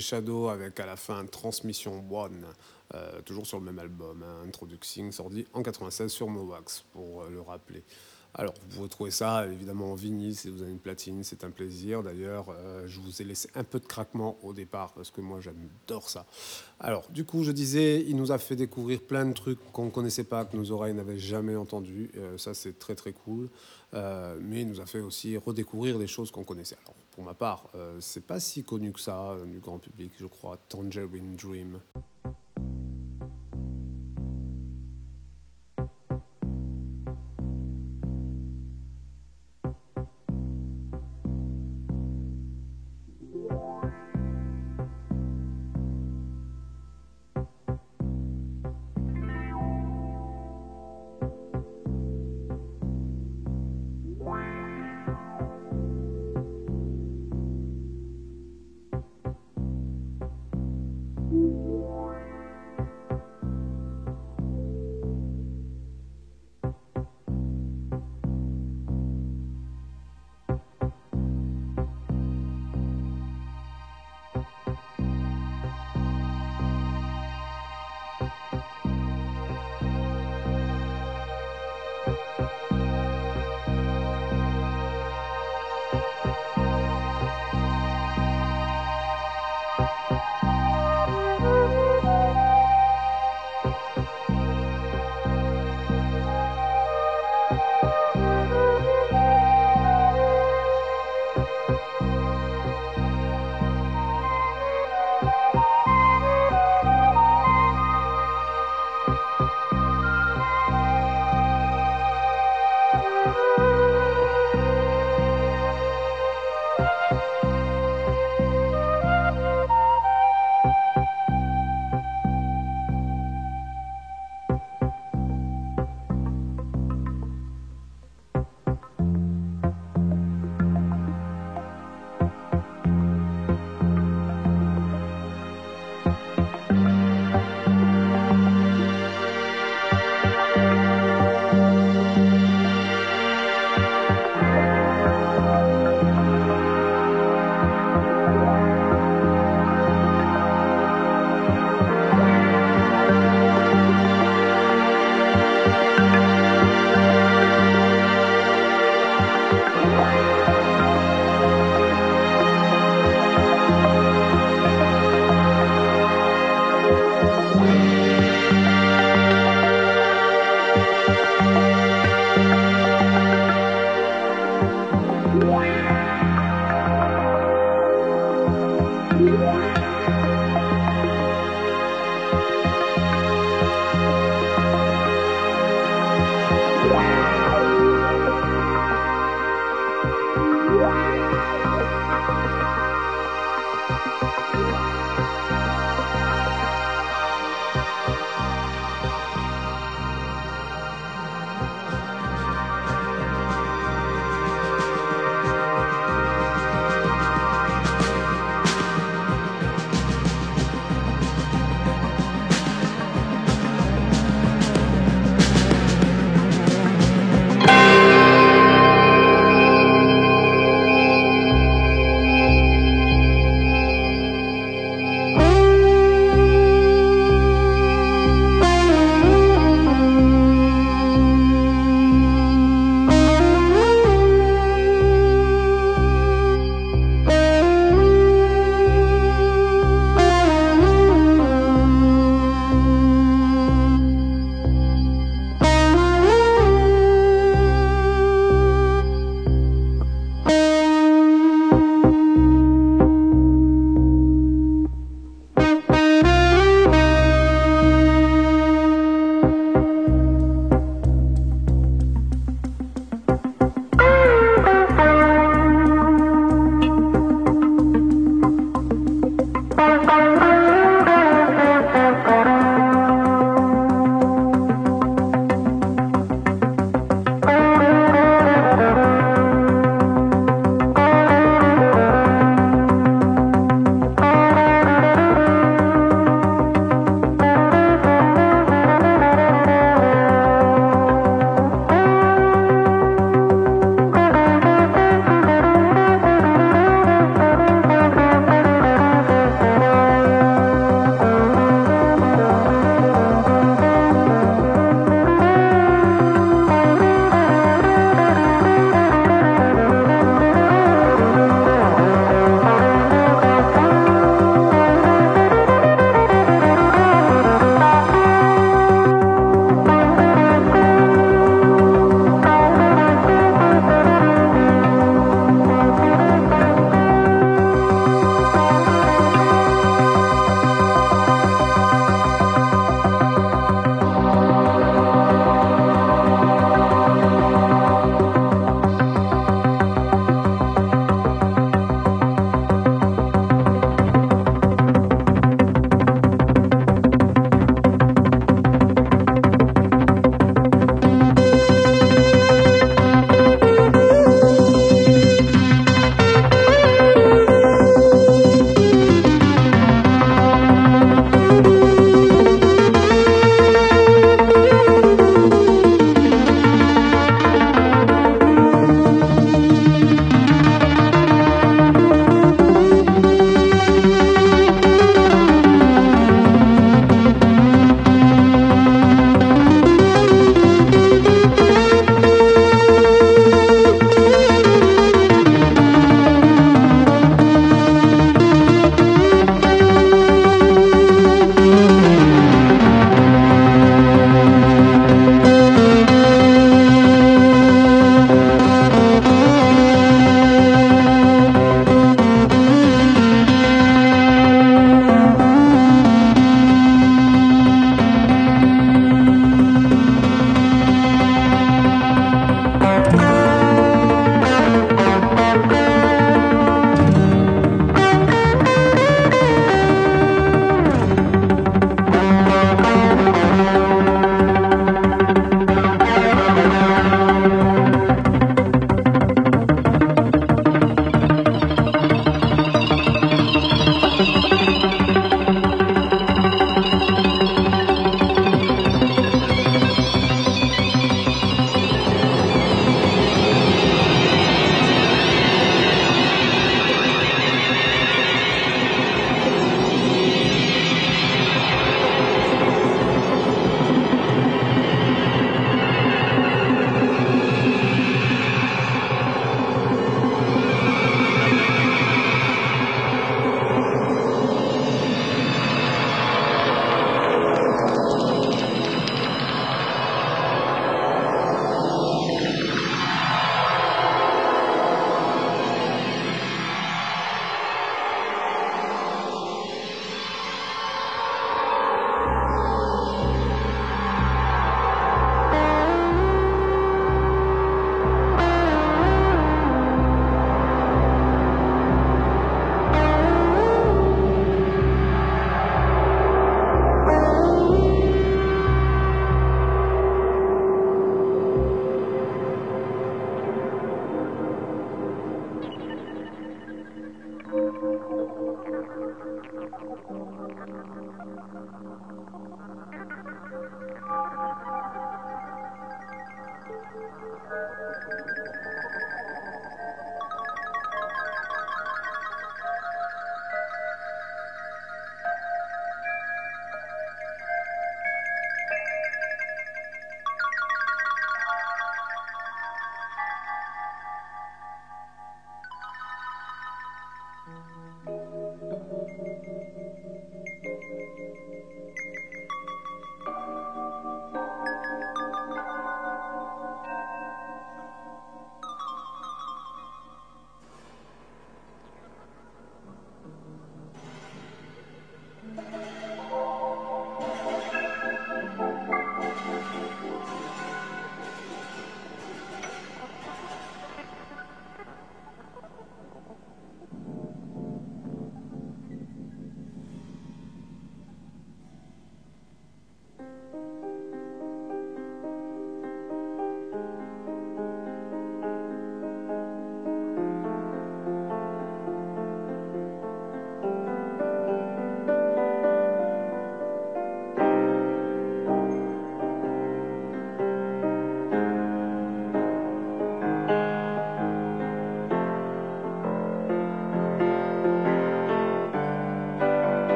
Shadow 0.00 0.48
avec 0.48 0.78
à 0.80 0.86
la 0.86 0.96
fin 0.96 1.24
Transmission 1.26 2.04
One, 2.10 2.44
euh, 2.94 3.20
toujours 3.22 3.46
sur 3.46 3.58
le 3.58 3.64
même 3.64 3.78
album, 3.78 4.22
hein, 4.22 4.46
Introducing, 4.46 5.12
sorti 5.12 5.46
en 5.52 5.62
96 5.62 6.10
sur 6.10 6.28
Mowax, 6.28 6.84
pour 6.92 7.22
euh, 7.22 7.30
le 7.30 7.40
rappeler. 7.40 7.82
Alors, 8.34 8.54
vous 8.68 8.76
pouvez 8.76 8.88
trouver 8.88 9.10
ça 9.10 9.46
évidemment 9.46 9.92
en 9.92 9.94
vinyle 9.94 10.36
si 10.36 10.50
vous 10.50 10.62
avez 10.62 10.70
une 10.70 10.78
platine, 10.78 11.24
c'est 11.24 11.44
un 11.44 11.50
plaisir. 11.50 12.02
D'ailleurs, 12.02 12.46
euh, 12.50 12.86
je 12.86 13.00
vous 13.00 13.20
ai 13.20 13.24
laissé 13.24 13.48
un 13.54 13.64
peu 13.64 13.80
de 13.80 13.86
craquement 13.86 14.38
au 14.42 14.52
départ 14.52 14.92
parce 14.92 15.10
que 15.10 15.20
moi 15.20 15.40
j'adore 15.40 16.08
ça. 16.08 16.26
Alors, 16.78 17.08
du 17.10 17.24
coup, 17.24 17.42
je 17.42 17.52
disais, 17.52 18.04
il 18.06 18.16
nous 18.16 18.30
a 18.30 18.38
fait 18.38 18.56
découvrir 18.56 19.00
plein 19.00 19.26
de 19.26 19.32
trucs 19.32 19.58
qu'on 19.72 19.86
ne 19.86 19.90
connaissait 19.90 20.24
pas, 20.24 20.44
que 20.44 20.56
nos 20.56 20.70
oreilles 20.70 20.94
n'avaient 20.94 21.18
jamais 21.18 21.56
entendu. 21.56 22.10
ça, 22.36 22.54
c'est 22.54 22.78
très 22.78 22.94
très 22.94 23.12
cool. 23.12 23.48
mais 23.94 24.60
il 24.60 24.68
nous 24.68 24.80
a 24.80 24.86
fait 24.86 25.00
aussi 25.00 25.36
redécouvrir 25.36 25.98
des 25.98 26.06
choses 26.06 26.30
qu'on 26.30 26.44
connaissait. 26.44 26.76
Pour 27.18 27.24
ma 27.24 27.34
part, 27.34 27.68
c'est 27.98 28.24
pas 28.24 28.38
si 28.38 28.62
connu 28.62 28.92
que 28.92 29.00
ça 29.00 29.34
du 29.44 29.58
grand 29.58 29.80
public, 29.80 30.12
je 30.20 30.26
crois. 30.26 30.56
Tangerine 30.68 31.34
Dream. 31.34 31.80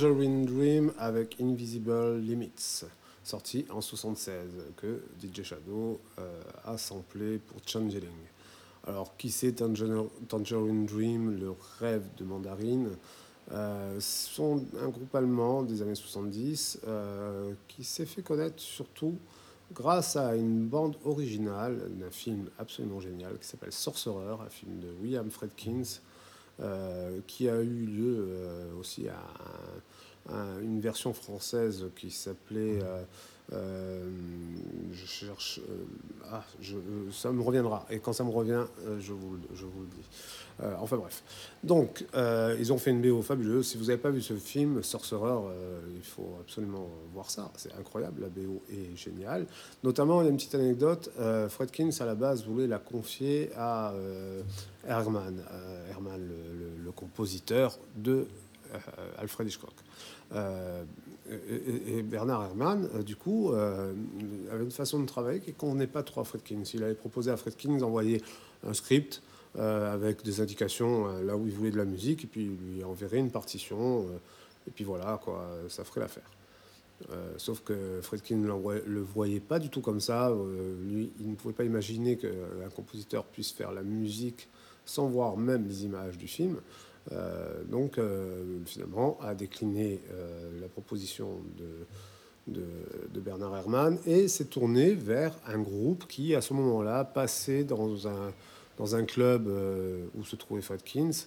Tangerine 0.00 0.46
Dream 0.46 0.92
avec 0.98 1.36
Invisible 1.42 2.20
Limits, 2.20 2.86
sorti 3.22 3.66
en 3.68 3.82
76, 3.82 4.32
que 4.78 5.02
DJ 5.20 5.42
Shadow 5.42 6.00
euh, 6.18 6.42
a 6.64 6.78
samplé 6.78 7.36
pour 7.36 7.60
Changeling. 7.66 8.08
Alors, 8.86 9.14
qui 9.18 9.30
c'est 9.30 9.52
Tangerine 9.52 10.86
Dream, 10.86 11.38
le 11.38 11.52
rêve 11.80 12.04
de 12.16 12.24
Mandarine 12.24 12.88
euh, 13.52 14.00
sont 14.00 14.64
un 14.82 14.88
groupe 14.88 15.14
allemand 15.14 15.64
des 15.64 15.82
années 15.82 15.94
70 15.94 16.80
euh, 16.86 17.52
qui 17.68 17.84
s'est 17.84 18.06
fait 18.06 18.22
connaître 18.22 18.58
surtout 18.58 19.18
grâce 19.70 20.16
à 20.16 20.34
une 20.34 20.66
bande 20.66 20.96
originale 21.04 21.90
d'un 21.90 22.10
film 22.10 22.48
absolument 22.58 23.00
génial 23.00 23.38
qui 23.38 23.46
s'appelle 23.46 23.72
Sorcerer, 23.72 24.36
un 24.46 24.48
film 24.48 24.80
de 24.80 24.88
William 25.02 25.30
Fredkins, 25.30 26.00
euh, 26.62 27.20
qui 27.26 27.48
a 27.48 27.58
eu 27.62 27.86
lieu 27.86 28.16
euh, 28.18 28.74
aussi 28.78 29.08
à, 29.08 29.14
une 30.28 30.80
version 30.80 31.12
française 31.12 31.86
qui 31.96 32.10
s'appelait 32.10 32.78
euh, 33.52 34.08
je 34.92 35.06
cherche. 35.06 35.60
ah, 36.30 36.44
ça 37.10 37.32
me 37.32 37.42
reviendra. 37.42 37.84
Et 37.90 37.98
quand 37.98 38.12
ça 38.12 38.22
me 38.22 38.30
revient, 38.30 38.64
je, 39.00 39.12
vous, 39.12 39.38
je 39.54 39.64
vous 39.64 39.80
le 39.80 39.88
dis. 39.88 40.74
enfin 40.78 40.96
bref. 40.96 41.22
Donc, 41.64 42.04
ils 42.58 42.72
ont 42.72 42.78
fait 42.78 42.90
une 42.90 43.00
BO 43.00 43.22
fabuleuse. 43.22 43.66
Si 43.66 43.76
vous 43.76 43.86
n'avez 43.86 43.98
pas 43.98 44.10
vu 44.10 44.22
ce 44.22 44.34
film, 44.34 44.82
Sorcerer, 44.82 45.52
il 45.96 46.02
faut 46.02 46.36
absolument 46.40 46.88
voir 47.12 47.30
ça. 47.30 47.50
C'est 47.56 47.74
incroyable. 47.74 48.22
La 48.22 48.28
BO 48.28 48.62
est 48.70 48.96
géniale. 48.96 49.46
Notamment, 49.82 50.20
il 50.22 50.26
y 50.26 50.28
a 50.28 50.30
une 50.30 50.36
petite 50.36 50.54
anecdote. 50.54 51.10
Fredkins, 51.48 51.90
à 51.98 52.04
la 52.04 52.14
base, 52.14 52.44
voulait 52.44 52.68
la 52.68 52.78
confier 52.78 53.50
à 53.56 53.92
Herman. 54.86 55.42
Herman, 55.90 56.20
le, 56.84 56.92
compositeur 56.92 57.78
de 57.96 58.12
euh, 58.12 58.24
Alfred 59.18 59.48
Hitchcock. 59.48 59.74
Euh, 60.34 60.84
et, 61.86 62.02
Bernard 62.02 62.44
Herrmann, 62.44 62.88
euh, 62.94 63.02
du 63.02 63.16
coup, 63.16 63.52
avait 63.52 64.64
une 64.64 64.70
façon 64.70 65.00
de 65.00 65.06
travailler 65.06 65.40
qu'on 65.56 65.74
n'est 65.74 65.86
pas 65.86 66.02
trop 66.02 66.20
à 66.20 66.24
Fredkins. 66.24 66.62
Il 66.74 66.82
avait 66.82 66.94
proposé 66.94 67.30
à 67.30 67.36
Fredkins 67.36 67.78
d'envoyer 67.78 68.22
un 68.66 68.74
script 68.74 69.22
avec 69.58 70.22
des 70.22 70.40
indications 70.40 71.08
là 71.22 71.36
où 71.36 71.44
il 71.44 71.52
voulait 71.52 71.72
de 71.72 71.76
la 71.76 71.84
musique, 71.84 72.22
et 72.22 72.28
puis 72.28 72.42
il 72.42 72.74
lui 72.74 72.84
enverrait 72.84 73.18
une 73.18 73.32
partition, 73.32 74.06
et 74.68 74.70
puis 74.70 74.84
voilà, 74.84 75.20
quoi, 75.24 75.44
ça 75.68 75.82
ferait 75.82 76.00
l'affaire. 76.00 76.30
sauf 77.36 77.60
que 77.64 77.98
Fredkin 78.00 78.36
ne 78.36 78.46
le 78.46 79.00
voyait 79.00 79.40
pas 79.40 79.58
du 79.58 79.68
tout 79.68 79.80
comme 79.80 79.98
ça. 79.98 80.32
lui, 80.82 81.10
il 81.18 81.30
ne 81.30 81.34
pouvait 81.34 81.52
pas 81.52 81.64
imaginer 81.64 82.16
qu'un 82.16 82.70
compositeur 82.76 83.24
puisse 83.24 83.50
faire 83.50 83.72
la 83.72 83.82
musique 83.82 84.48
sans 84.84 85.08
voir 85.08 85.36
même 85.36 85.66
les 85.66 85.84
images 85.84 86.16
du 86.16 86.28
film. 86.28 86.60
Euh, 87.12 87.62
donc, 87.64 87.98
euh, 87.98 88.58
finalement, 88.66 89.18
a 89.20 89.34
décliné 89.34 90.00
euh, 90.12 90.60
la 90.60 90.68
proposition 90.68 91.40
de, 91.56 92.54
de, 93.12 93.20
Bernard 93.20 93.56
Herrmann 93.56 93.98
et 94.06 94.28
s'est 94.28 94.46
tourné 94.46 94.94
vers 94.94 95.34
un 95.46 95.58
groupe 95.58 96.06
qui, 96.06 96.34
à 96.34 96.40
ce 96.40 96.54
moment-là, 96.54 97.04
passait 97.04 97.64
dans 97.64 98.08
un, 98.08 98.32
dans 98.76 98.96
un 98.96 99.04
club 99.04 99.48
où 100.14 100.24
se 100.24 100.36
trouvait 100.36 100.62
Fredkins. 100.62 101.26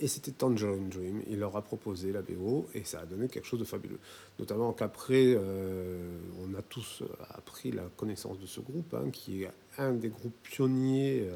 Et 0.00 0.08
c'était 0.08 0.30
Tangerine 0.32 0.88
Dream. 0.88 1.22
Il 1.28 1.38
leur 1.40 1.54
a 1.56 1.62
proposé 1.62 2.10
la 2.12 2.22
BO 2.22 2.66
et 2.74 2.84
ça 2.84 3.00
a 3.00 3.06
donné 3.06 3.28
quelque 3.28 3.46
chose 3.46 3.60
de 3.60 3.64
fabuleux. 3.64 3.98
Notamment 4.38 4.72
qu'après, 4.72 5.36
on 5.36 6.54
a 6.54 6.62
tous 6.62 7.02
appris 7.30 7.72
la 7.72 7.84
connaissance 7.96 8.38
de 8.38 8.46
ce 8.46 8.60
groupe, 8.60 8.94
hein, 8.94 9.10
qui 9.10 9.42
est 9.42 9.50
un 9.78 9.92
des 9.92 10.08
groupes 10.08 10.36
pionniers 10.42 11.28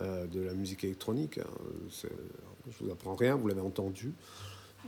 euh, 0.00 0.26
de 0.26 0.40
la 0.40 0.54
musique 0.54 0.84
électronique. 0.84 1.38
Hein. 1.38 2.08
Je 2.70 2.84
vous 2.84 2.90
apprends 2.90 3.14
rien, 3.14 3.36
vous 3.36 3.48
l'avez 3.48 3.60
entendu. 3.60 4.12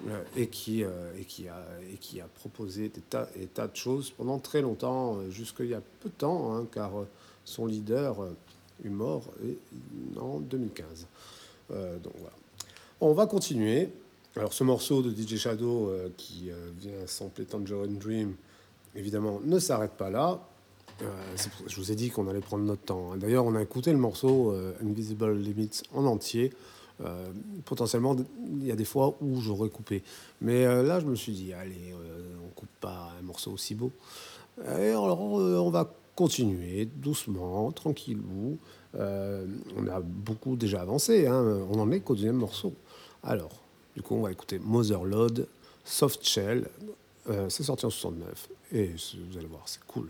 euh, 0.09 0.23
et, 0.37 0.47
qui, 0.47 0.83
euh, 0.83 0.89
et, 1.21 1.25
qui 1.25 2.21
a, 2.21 2.27
proposé 2.37 2.89
des 2.89 3.01
tas, 3.01 3.29
tas 3.53 3.67
de 3.67 3.77
choses 3.77 4.11
pendant 4.11 4.39
très 4.39 4.63
longtemps, 4.63 5.19
jusqu'il 5.31 5.67
y 5.67 5.75
a 5.75 5.83
peu 6.01 6.09
de 6.09 6.15
temps, 6.15 6.55
hein, 6.55 6.67
car 6.73 6.93
son 7.45 7.67
leader 7.67 8.17
est 8.85 8.89
mort 8.89 9.25
en 10.19 10.41
2015. 10.41 11.07
Euh, 11.73 11.99
donc 11.99 12.15
voilà. 12.19 12.35
On 13.01 13.13
va 13.13 13.27
continuer. 13.27 13.91
Alors 14.37 14.53
ce 14.53 14.65
morceau 14.65 15.03
de 15.03 15.11
DJ 15.11 15.37
Shadow 15.37 15.93
qui 16.17 16.51
vient 16.79 17.07
sampler 17.07 17.45
Tangerine 17.45 17.99
Dream, 17.99 18.35
évidemment, 18.95 19.41
ne 19.45 19.59
s'arrête 19.59 19.93
pas 19.93 20.09
là. 20.09 20.41
Euh, 21.03 21.07
je 21.67 21.77
vous 21.77 21.93
ai 21.93 21.95
dit 21.95 22.11
qu'on 22.11 22.29
allait 22.29 22.41
prendre 22.41 22.65
notre 22.65 22.83
temps. 22.83 23.17
D'ailleurs, 23.17 23.47
on 23.47 23.55
a 23.55 23.63
écouté 23.63 23.93
le 23.93 23.99
morceau 23.99 24.53
euh, 24.53 24.73
Invisible 24.83 25.33
Limits 25.35 25.83
en 25.95 26.05
entier. 26.05 26.53
Euh, 27.03 27.31
potentiellement, 27.65 28.15
il 28.59 28.67
y 28.67 28.71
a 28.73 28.77
des 28.77 28.85
fois 28.85 29.17
où 29.23 29.41
j'aurais 29.41 29.71
coupé. 29.71 30.03
Mais 30.43 30.65
là, 30.83 31.01
je 31.01 31.07
me 31.07 31.15
suis 31.15 31.33
dit, 31.33 31.53
allez, 31.55 31.95
euh, 31.95 32.35
on 32.45 32.49
coupe 32.51 32.69
pas 32.81 33.13
un 33.19 33.23
morceau 33.23 33.53
aussi 33.53 33.75
beau. 33.75 33.91
Et 34.67 34.91
alors, 34.91 35.21
on 35.23 35.71
va 35.71 35.91
continuer 36.15 36.85
doucement, 36.85 37.73
tranquillou. 37.73 38.59
Euh, 38.97 39.47
on 39.79 39.87
a 39.87 40.01
beaucoup 40.01 40.57
déjà 40.57 40.83
avancé. 40.83 41.27
hein. 41.27 41.65
On 41.71 41.79
en 41.81 41.91
est 41.91 42.01
qu'au 42.01 42.15
deuxième 42.15 42.37
morceau. 42.37 42.75
Alors, 43.23 43.63
du 43.97 44.03
coup, 44.03 44.17
on 44.17 44.23
va 44.23 44.31
écouter 44.33 44.59
Motherload, 44.59 45.47
Soft 45.85 46.23
Shell. 46.23 46.69
C'est 47.49 47.63
sorti 47.63 47.87
en 47.87 47.91
69. 47.91 48.49
Et 48.73 48.89
vous 48.89 49.39
allez 49.39 49.47
voir, 49.47 49.63
c'est 49.67 49.83
cool. 49.87 50.09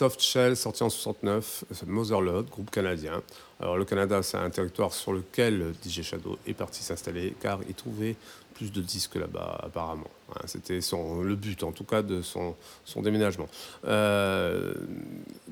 Soft 0.00 0.22
Shell, 0.22 0.56
sorti 0.56 0.82
en 0.82 0.88
69, 0.88 1.64
Motherlode, 1.86 2.48
groupe 2.48 2.70
canadien. 2.70 3.20
Alors 3.60 3.76
le 3.76 3.84
Canada, 3.84 4.22
c'est 4.22 4.38
un 4.38 4.48
territoire 4.48 4.94
sur 4.94 5.12
lequel 5.12 5.74
DJ 5.84 6.00
Shadow 6.00 6.38
est 6.46 6.54
parti 6.54 6.82
s'installer, 6.82 7.34
car 7.38 7.60
il 7.68 7.74
trouvait 7.74 8.16
plus 8.54 8.72
de 8.72 8.80
disques 8.80 9.16
là-bas, 9.16 9.60
apparemment. 9.62 10.08
Hein, 10.30 10.40
c'était 10.46 10.78
le 10.78 11.34
but, 11.34 11.62
en 11.64 11.72
tout 11.72 11.84
cas, 11.84 12.00
de 12.00 12.22
son, 12.22 12.54
déménagement. 12.96 13.46
Euh, 13.84 14.72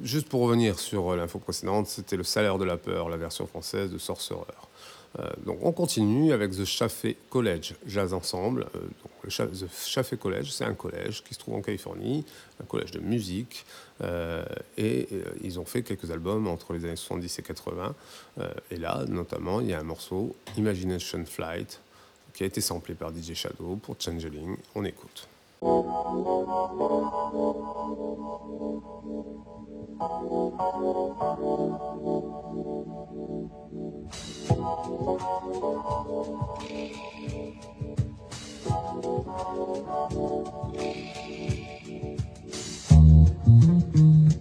juste 0.03 0.31
pour 0.31 0.41
revenir 0.41 0.79
sur 0.79 1.15
l'info 1.15 1.39
précédente, 1.39 1.87
c'était 1.87 2.17
le 2.17 2.25
salaire 2.25 2.57
de 2.57 2.65
la 2.65 2.79
peur, 2.79 3.11
la 3.11 3.19
version 3.19 3.47
française 3.47 3.93
de 3.93 3.99
Sorcerer. 3.99 4.47
Euh, 5.19 5.29
donc 5.47 5.59
on 5.63 5.73
continue 5.73 6.33
avec 6.33 6.51
The 6.53 6.65
Chaffee 6.65 7.17
College 7.31 7.75
Jazz 7.87 8.13
Ensemble. 8.13 8.67
Euh, 8.75 9.29
The 9.29 9.67
Chaffee 9.87 10.19
College, 10.19 10.51
c'est 10.51 10.65
un 10.65 10.75
collège 10.75 11.23
qui 11.23 11.35
se 11.35 11.39
trouve 11.39 11.55
en 11.55 11.63
Californie, 11.63 12.25
un 12.63 12.65
collège 12.65 12.93
de 12.93 13.01
musique, 13.01 13.65
euh, 13.65 13.88
euh, 14.03 14.45
et 14.77 15.09
euh, 15.13 15.25
ils 15.43 15.59
ont 15.59 15.65
fait 15.65 15.83
quelques 15.83 16.11
albums 16.11 16.47
entre 16.47 16.73
les 16.73 16.85
années 16.85 16.97
70 16.97 17.39
et 17.39 17.43
80. 17.43 17.95
Euh, 18.39 18.49
et 18.71 18.77
là, 18.77 19.05
notamment, 19.09 19.61
il 19.61 19.69
y 19.69 19.75
a 19.75 19.81
un 19.81 19.85
morceau, 19.85 20.35
Imagination 20.57 21.25
Flight, 21.25 21.81
qui 22.35 22.45
a 22.45 22.47
été 22.47 22.61
samplé 22.61 22.95
par 22.95 23.11
DJ 23.11 23.35
Shadow 23.35 23.77
pour 23.77 23.97
Changeling. 23.99 24.57
On 24.75 24.85
écoute. 24.85 25.29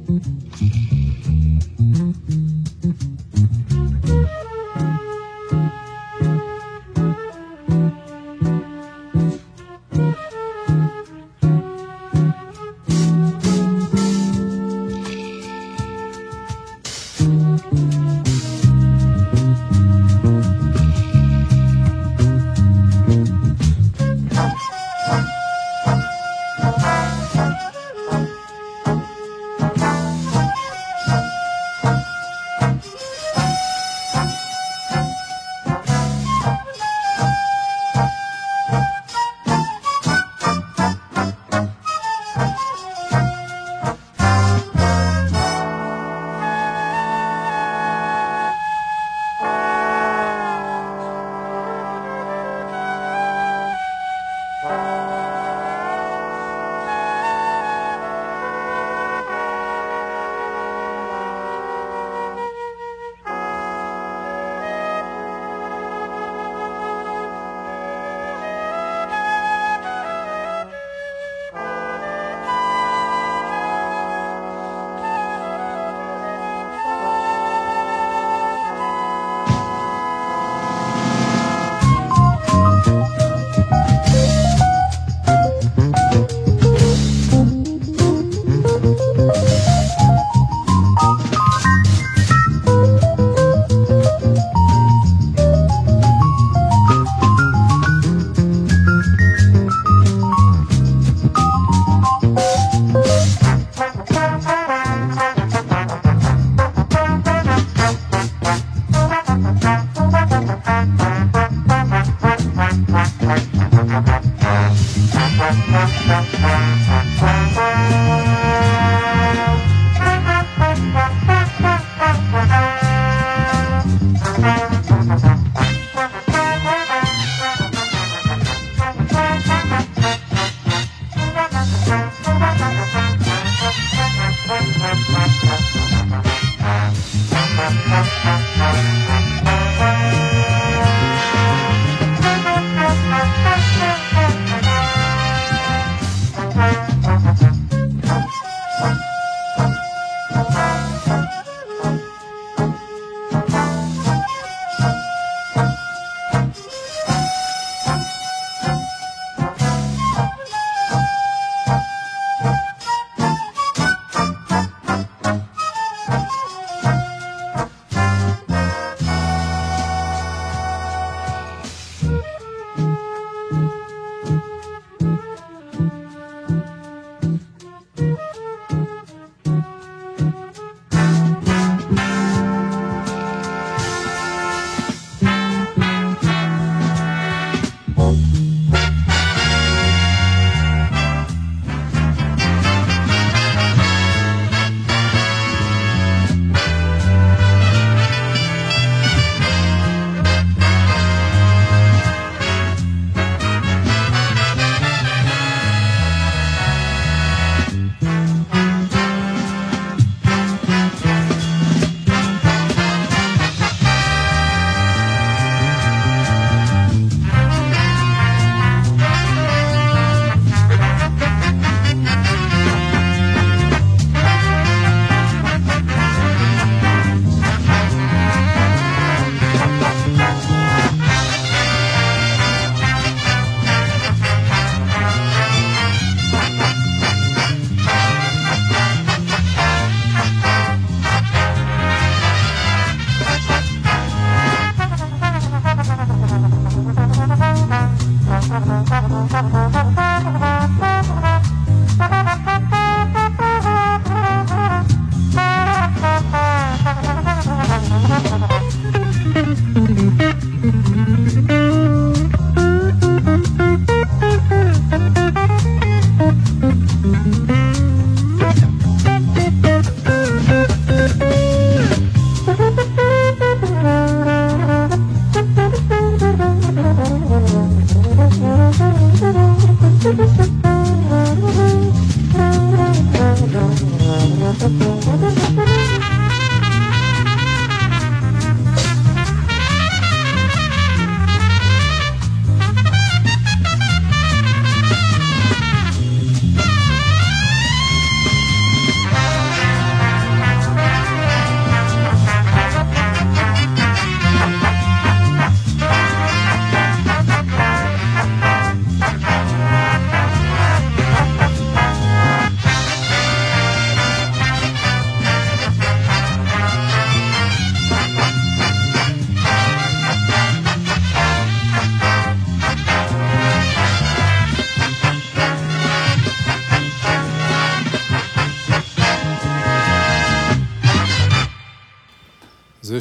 Thank 0.07 0.23
you. 2.29 3.16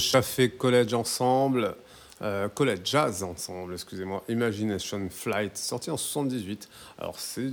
Chaffé 0.06 0.50
College 0.50 0.94
Ensemble, 0.94 1.74
euh, 2.22 2.48
College 2.48 2.80
Jazz 2.84 3.24
Ensemble, 3.24 3.72
excusez-moi, 3.74 4.22
Imagination 4.28 5.08
Flight, 5.10 5.56
sorti 5.56 5.90
en 5.90 5.96
78. 5.96 6.68
Alors 6.98 7.18
c'est 7.18 7.50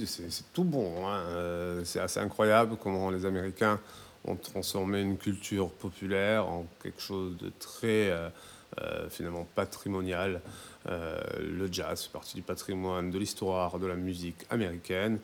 tout 0.54 0.64
bon, 0.64 1.08
hein. 1.08 1.16
euh, 1.30 1.82
c'est 1.84 2.00
assez 2.00 2.20
incroyable 2.20 2.78
comment 2.80 3.10
les 3.10 3.26
Américains 3.26 3.80
ont 4.26 4.36
transformé 4.36 5.02
une 5.02 5.18
culture 5.18 5.72
populaire 5.72 6.48
en 6.48 6.68
quelque 6.84 7.02
chose 7.02 7.38
de 7.38 7.52
très 7.60 8.12
euh, 8.12 8.30
finalement 9.10 9.48
patrimonial. 9.56 10.40
le 10.86 11.68
jazz 11.72 12.04
fait 12.04 12.12
partie 12.12 12.36
du 12.36 12.44
patrimoine 12.44 13.10
de 13.10 13.18
l'histoire 13.18 13.80
de 13.80 13.88
la 13.88 13.96
musique 13.96 14.46
américaine. 14.52 15.18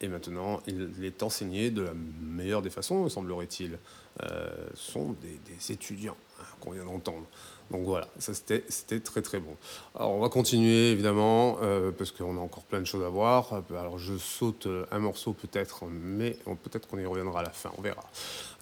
Et 0.00 0.08
maintenant, 0.08 0.60
il 0.66 1.04
est 1.04 1.22
enseigné 1.22 1.70
de 1.70 1.82
la 1.82 1.92
meilleure 2.20 2.60
des 2.60 2.70
façons, 2.70 3.08
semblerait-il. 3.08 3.78
Euh, 4.20 4.50
sont 4.74 5.16
des, 5.22 5.72
étudiants 5.72 6.18
qu'on 6.62 6.72
vient 6.72 6.84
d'entendre. 6.84 7.24
Donc 7.70 7.84
voilà, 7.84 8.06
ça 8.18 8.32
c'était 8.34 9.00
très 9.00 9.22
très 9.22 9.38
bon. 9.38 9.56
Alors 9.94 10.12
on 10.12 10.20
va 10.20 10.28
continuer 10.28 10.90
évidemment, 10.90 11.56
euh, 11.62 11.90
parce 11.90 12.10
qu'on 12.10 12.36
a 12.36 12.40
encore 12.40 12.64
plein 12.64 12.80
de 12.80 12.84
choses 12.84 13.04
à 13.04 13.08
voir. 13.08 13.62
Alors 13.70 13.98
je 13.98 14.16
saute 14.18 14.68
un 14.90 14.98
morceau 14.98 15.32
peut-être, 15.32 15.84
mais 15.90 16.36
peut-être 16.62 16.86
qu'on 16.86 16.98
y 16.98 17.06
reviendra 17.06 17.40
à 17.40 17.44
la 17.44 17.50
fin, 17.50 17.70
on 17.78 17.82
verra. 17.82 18.04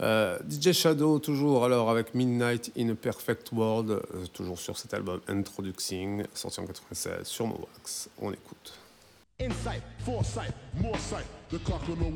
Euh, 0.00 0.38
DJ 0.48 0.72
Shadow 0.72 1.18
toujours 1.18 1.64
alors 1.64 1.90
avec 1.90 2.14
Midnight 2.14 2.70
in 2.78 2.90
a 2.90 2.94
Perfect 2.94 3.50
World, 3.52 4.00
toujours 4.32 4.58
sur 4.58 4.78
cet 4.78 4.94
album 4.94 5.20
Introducing, 5.28 6.24
sorti 6.32 6.60
en 6.60 6.66
96 6.66 7.24
sur 7.24 7.48
Mowax. 7.48 8.08
On 8.20 8.32
écoute. 8.32 8.74
Insight, 9.40 9.82
foresight, 10.04 10.54
more 10.80 10.98
sight. 10.98 11.24
The 11.50 11.58
clock 11.64 11.82
on. 11.88 12.10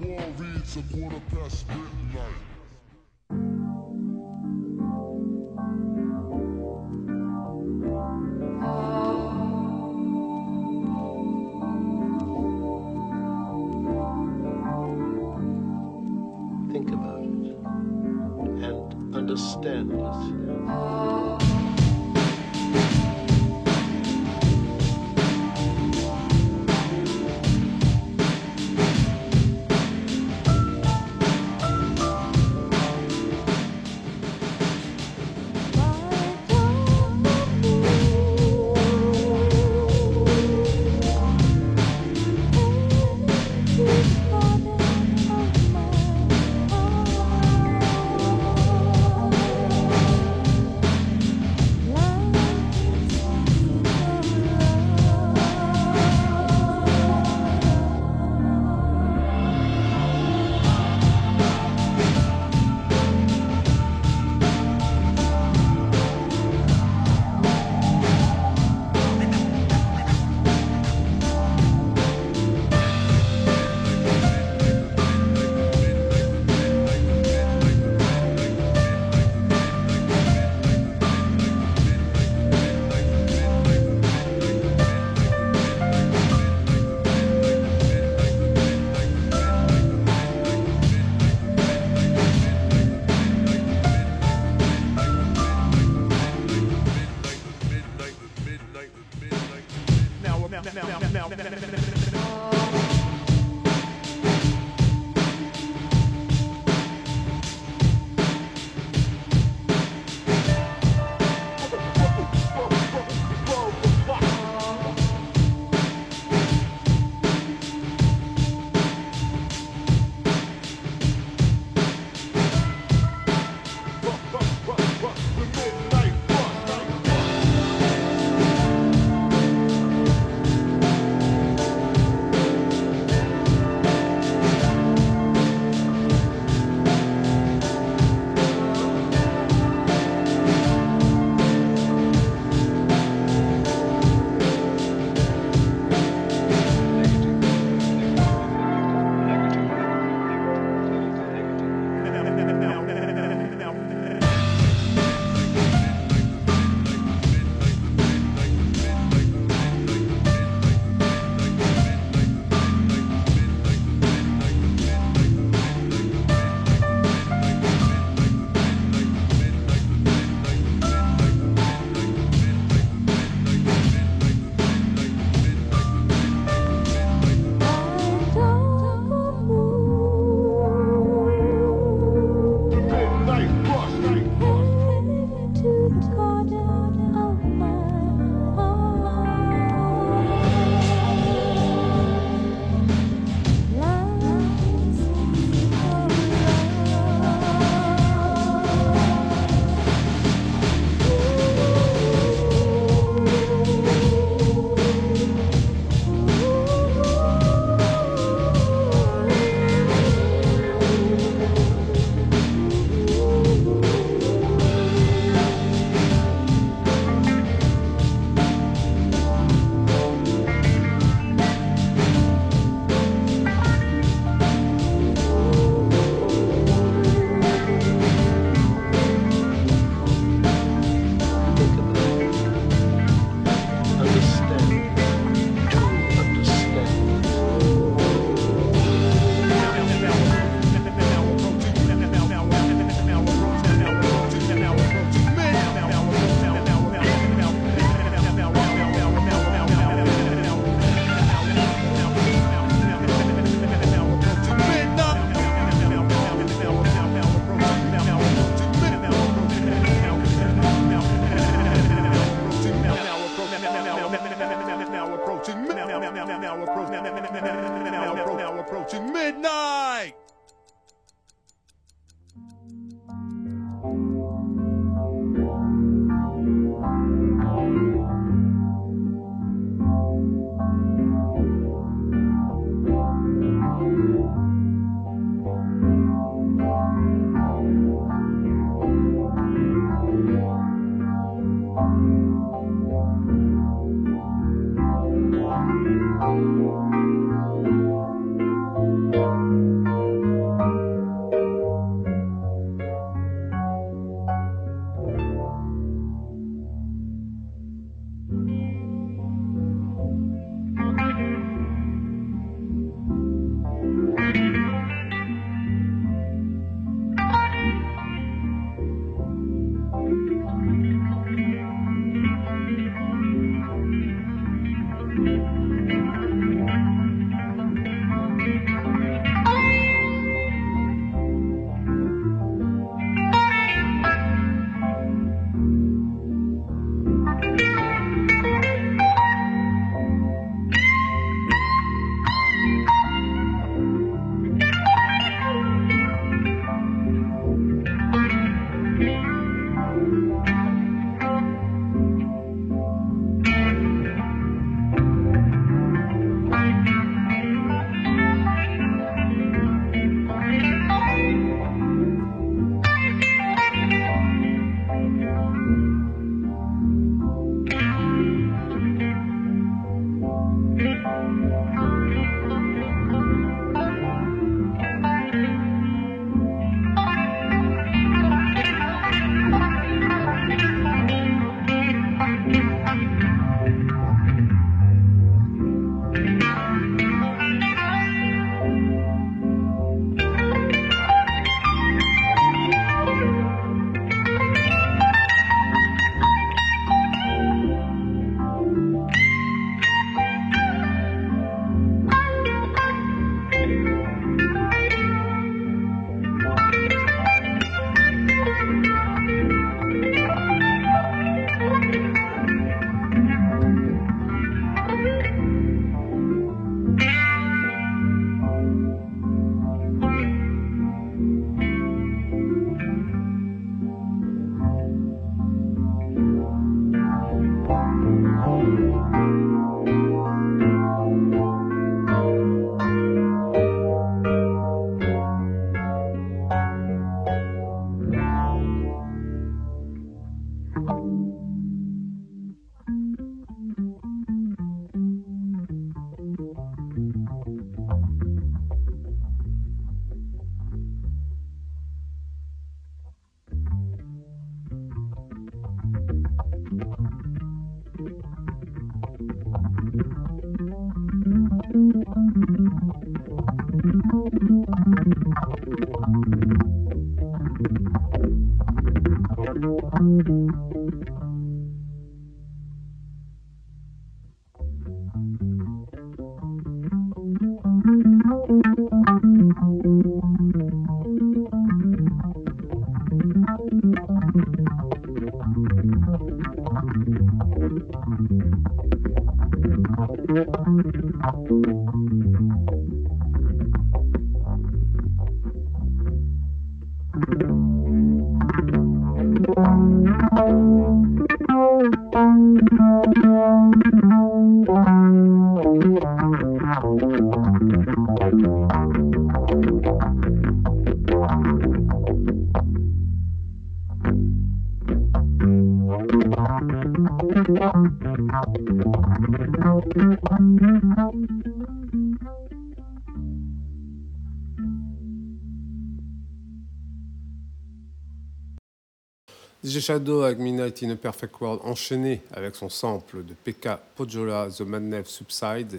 Shadow 529.84 530.22
avec 530.22 530.38
Midnight 530.38 530.82
in 530.82 530.90
a 530.92 530.96
Perfect 530.96 531.38
World 531.42 531.60
enchaîné 531.62 532.22
avec 532.32 532.56
son 532.56 532.70
sample 532.70 533.22
de 533.22 533.34
Pekka 533.34 533.78
Pojola, 533.94 534.48
The 534.48 534.62
Madness 534.62 535.08
Subsides, 535.08 535.78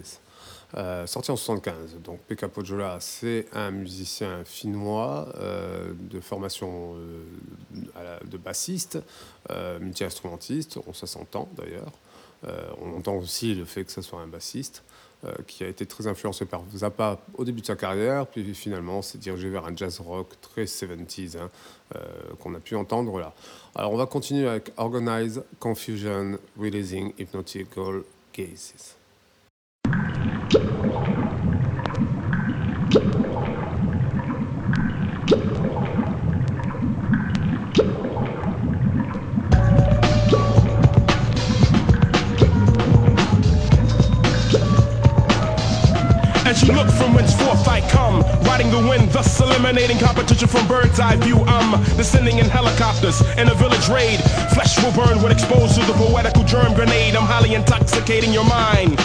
euh, 0.77 1.07
sorti 1.07 1.31
en 1.31 1.35
75. 1.35 1.95
Donc 2.03 2.19
Pekka 2.19 2.47
Pojola, 2.47 2.97
c'est 2.99 3.47
un 3.51 3.71
musicien 3.71 4.43
finnois 4.45 5.27
euh, 5.39 5.91
de 5.97 6.19
formation 6.19 6.97
euh, 6.97 8.19
de 8.29 8.37
bassiste, 8.37 8.99
multi-instrumentiste, 9.81 10.77
on 10.85 10.93
ça 10.93 11.07
s'entend 11.07 11.49
d'ailleurs. 11.57 11.91
on 12.79 12.97
entend 12.97 13.15
aussi 13.15 13.55
le 13.55 13.65
fait 13.65 13.85
que 13.85 13.91
ce 13.91 14.03
soit 14.03 14.21
un 14.21 14.27
bassiste. 14.27 14.83
Qui 15.47 15.63
a 15.63 15.67
été 15.67 15.85
très 15.85 16.07
influencé 16.07 16.45
par 16.45 16.61
Zappa 16.75 17.19
au 17.35 17.45
début 17.45 17.61
de 17.61 17.65
sa 17.65 17.75
carrière, 17.75 18.27
puis 18.27 18.53
finalement 18.53 19.01
s'est 19.01 19.17
dirigé 19.17 19.49
vers 19.49 19.65
un 19.65 19.75
jazz 19.75 19.99
rock 19.99 20.29
très 20.41 20.65
70s 20.65 21.37
hein, 21.37 21.49
qu'on 22.39 22.53
a 22.53 22.59
pu 22.59 22.75
entendre 22.75 23.19
là. 23.19 23.33
Alors 23.75 23.93
on 23.93 23.97
va 23.97 24.05
continuer 24.05 24.47
avec 24.47 24.71
Organize 24.77 25.43
Confusion 25.59 26.37
Releasing 26.59 27.13
Hypnotical 27.17 28.03
Gazes. 28.33 28.95
Thus 49.35 49.49
eliminating 49.49 49.97
competition 49.99 50.47
from 50.47 50.67
bird's 50.67 50.99
eye 50.99 51.15
view. 51.17 51.39
I'm 51.47 51.83
descending 51.97 52.37
in 52.37 52.45
helicopters 52.45 53.21
in 53.37 53.49
a 53.49 53.53
village 53.55 53.87
raid. 53.89 54.19
Flesh 54.53 54.81
will 54.83 54.91
burn 54.91 55.21
when 55.21 55.31
exposed 55.31 55.75
to 55.75 55.85
the 55.85 55.93
poetical 55.93 56.43
germ 56.43 56.73
grenade. 56.73 57.15
I'm 57.15 57.25
highly 57.25 57.55
intoxicating 57.55 58.33
your 58.33 58.45
mind. 58.45 58.99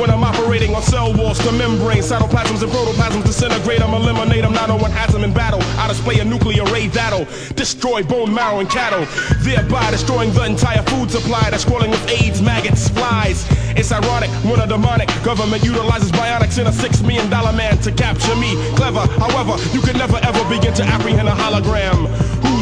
When 0.00 0.10
I'm 0.10 0.24
operating 0.24 0.74
on 0.74 0.82
cell 0.82 1.12
walls 1.14 1.38
to 1.40 1.52
membranes, 1.52 2.10
cytoplasms 2.10 2.62
and 2.62 2.70
protoplasms 2.70 3.24
disintegrate. 3.24 3.80
I'm 3.82 3.94
eliminate 3.94 4.42
them. 4.42 4.52
Not 4.52 4.68
on 4.68 4.80
one 4.80 4.90
has 4.90 5.12
them 5.12 5.24
in 5.24 5.32
battle. 5.32 5.60
I 5.80 5.88
display 5.88 6.18
a 6.20 6.24
nuclear 6.24 6.64
ray 6.64 6.88
that'll 6.88 7.24
destroy 7.54 8.02
bone 8.02 8.32
marrow 8.32 8.60
and 8.60 8.68
cattle, 8.68 9.06
thereby 9.40 9.90
destroying 9.90 10.32
the 10.32 10.44
entire 10.44 10.82
food 10.82 11.10
supply. 11.10 11.48
That's 11.50 11.64
crawling 11.64 11.90
with 11.90 12.06
AIDS, 12.10 12.42
maggots, 12.42 12.88
flies. 12.90 13.46
It's 13.76 13.90
ironic 13.90 14.30
when 14.44 14.60
a 14.60 14.66
demonic 14.66 15.08
government 15.24 15.64
utilizes 15.64 16.10
bionics 16.12 16.58
in 16.58 16.66
a 16.66 16.72
six 16.72 17.00
million 17.02 17.30
dollar 17.30 17.52
man 17.52 17.78
to 17.78 17.92
capture 17.92 18.36
me. 18.36 18.54
Clever, 18.76 19.00
however, 19.20 19.56
you 19.72 19.80
can 19.80 19.96
never 19.96 20.18
ever 20.22 20.42
begin 20.48 20.74
to 20.74 20.82
apprehend 20.84 21.28
a 21.28 21.32
hologram 21.32 22.06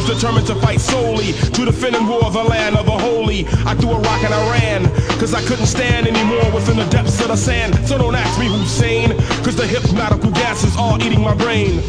determined 0.07 0.47
to 0.47 0.55
fight 0.57 0.81
solely 0.81 1.33
to 1.33 1.65
defend 1.65 1.97
and 1.97 2.09
war 2.09 2.31
the 2.31 2.43
land 2.43 2.77
of 2.77 2.87
the 2.87 2.93
holy. 2.93 3.47
I 3.67 3.75
threw 3.75 3.93
a 3.93 3.99
rock 3.99 4.23
and 4.25 4.35
I 4.35 4.51
ran, 4.51 4.85
cause 5.19 5.35
I 5.35 5.43
couldn't 5.43 5.67
stand 5.67 6.07
anymore 6.07 6.51
within 6.53 6.77
the 6.77 6.87
depths 6.87 7.21
of 7.21 7.29
the 7.29 7.37
sand. 7.37 7.75
So 7.87 7.99
don't 7.99 8.15
ask 8.15 8.39
me 8.39 8.47
who's 8.47 8.71
sane, 8.71 9.17
cause 9.45 9.57
the 9.57 9.67
hypnotical 9.67 10.31
gas 10.31 10.65
is 10.65 10.77
all 10.77 11.03
eating 11.03 11.21
my 11.21 11.35
brain. 11.35 11.83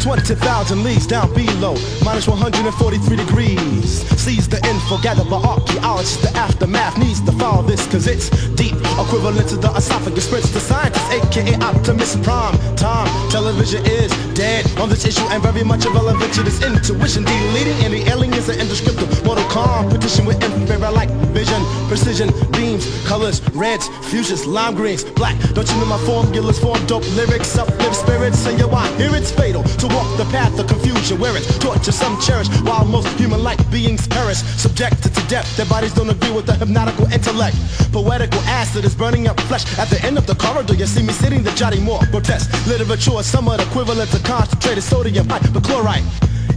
20,000 0.00 0.82
leagues 0.82 1.06
down 1.06 1.32
below, 1.32 1.76
minus 2.04 2.26
143 2.26 3.16
degrees. 3.16 4.02
Seize 4.18 4.48
the 4.48 4.56
info 4.66 4.98
gathered 4.98 5.30
by 5.30 5.36
archaeologists. 5.36 6.22
The 6.22 6.36
aftermath 6.36 6.98
needs 6.98 7.20
to 7.22 7.32
follow 7.32 7.62
this, 7.62 7.86
cause 7.86 8.08
it's 8.08 8.30
deep, 8.54 8.74
equivalent 8.98 9.48
to 9.50 9.56
the 9.56 9.70
esophagus. 9.76 10.24
Spreads 10.24 10.50
to 10.52 10.60
scientists, 10.60 11.08
aka 11.12 11.54
Optimus 11.60 12.16
Prime. 12.16 12.56
Time, 12.74 13.06
television 13.30 13.84
is 13.86 14.10
dead 14.34 14.66
on 14.78 14.88
this 14.88 15.04
issue 15.04 15.26
and 15.30 15.42
very 15.42 15.62
much 15.62 15.86
irrelevant 15.86 16.32
to 16.34 16.42
this 16.42 16.60
intuition. 16.62 17.24
Deleting 17.24 17.78
any 17.84 18.02
aliens 18.10 18.48
are 18.48 18.58
indescriptive 18.58 19.24
mortal 19.24 19.44
competition 19.50 20.26
with 20.26 20.42
infrared 20.42 20.94
like 20.94 21.10
vision, 21.30 21.62
precision, 21.86 22.30
beams, 22.52 22.86
colors, 23.06 23.40
reds, 23.54 23.88
fuchsias, 24.10 24.46
lime 24.46 24.74
greens, 24.74 25.04
black. 25.04 25.38
Don't 25.54 25.68
you 25.70 25.76
know 25.78 25.86
my 25.86 25.98
formulas 26.06 26.58
form 26.58 26.84
dope 26.86 27.06
lyrics, 27.14 27.56
uplift 27.56 27.94
spirits? 27.94 28.47
Say 28.48 28.56
yo, 28.56 28.70
I 28.70 28.88
hear 28.96 29.14
it's 29.14 29.30
fatal 29.30 29.62
to 29.62 29.86
walk 29.88 30.08
the 30.16 30.24
path 30.32 30.58
of 30.58 30.66
confusion 30.68 31.20
where 31.20 31.36
it's 31.36 31.58
torture 31.58 31.92
some 31.92 32.18
cherish 32.18 32.48
while 32.64 32.82
most 32.86 33.08
human-like 33.20 33.60
beings 33.70 34.08
perish, 34.08 34.38
subjected 34.56 35.14
to 35.16 35.22
death. 35.28 35.54
Their 35.58 35.66
bodies 35.66 35.92
don't 35.92 36.08
agree 36.08 36.32
with 36.32 36.46
the 36.46 36.54
hypnotical 36.54 37.12
intellect. 37.12 37.58
Poetical 37.92 38.40
acid 38.48 38.86
is 38.86 38.94
burning 38.94 39.28
up 39.28 39.38
flesh. 39.40 39.66
At 39.78 39.90
the 39.90 40.02
end 40.02 40.16
of 40.16 40.26
the 40.26 40.34
corridor, 40.34 40.72
you 40.72 40.86
see 40.86 41.02
me 41.02 41.12
sitting 41.12 41.42
the 41.42 41.50
jotting 41.50 41.84
more 41.84 42.00
grotesque 42.10 42.50
literature, 42.66 43.20
is 43.20 43.26
somewhat 43.26 43.60
equivalent 43.60 44.10
to 44.12 44.18
concentrated 44.20 44.82
sodium 44.82 45.26
hypochlorite. 45.26 46.08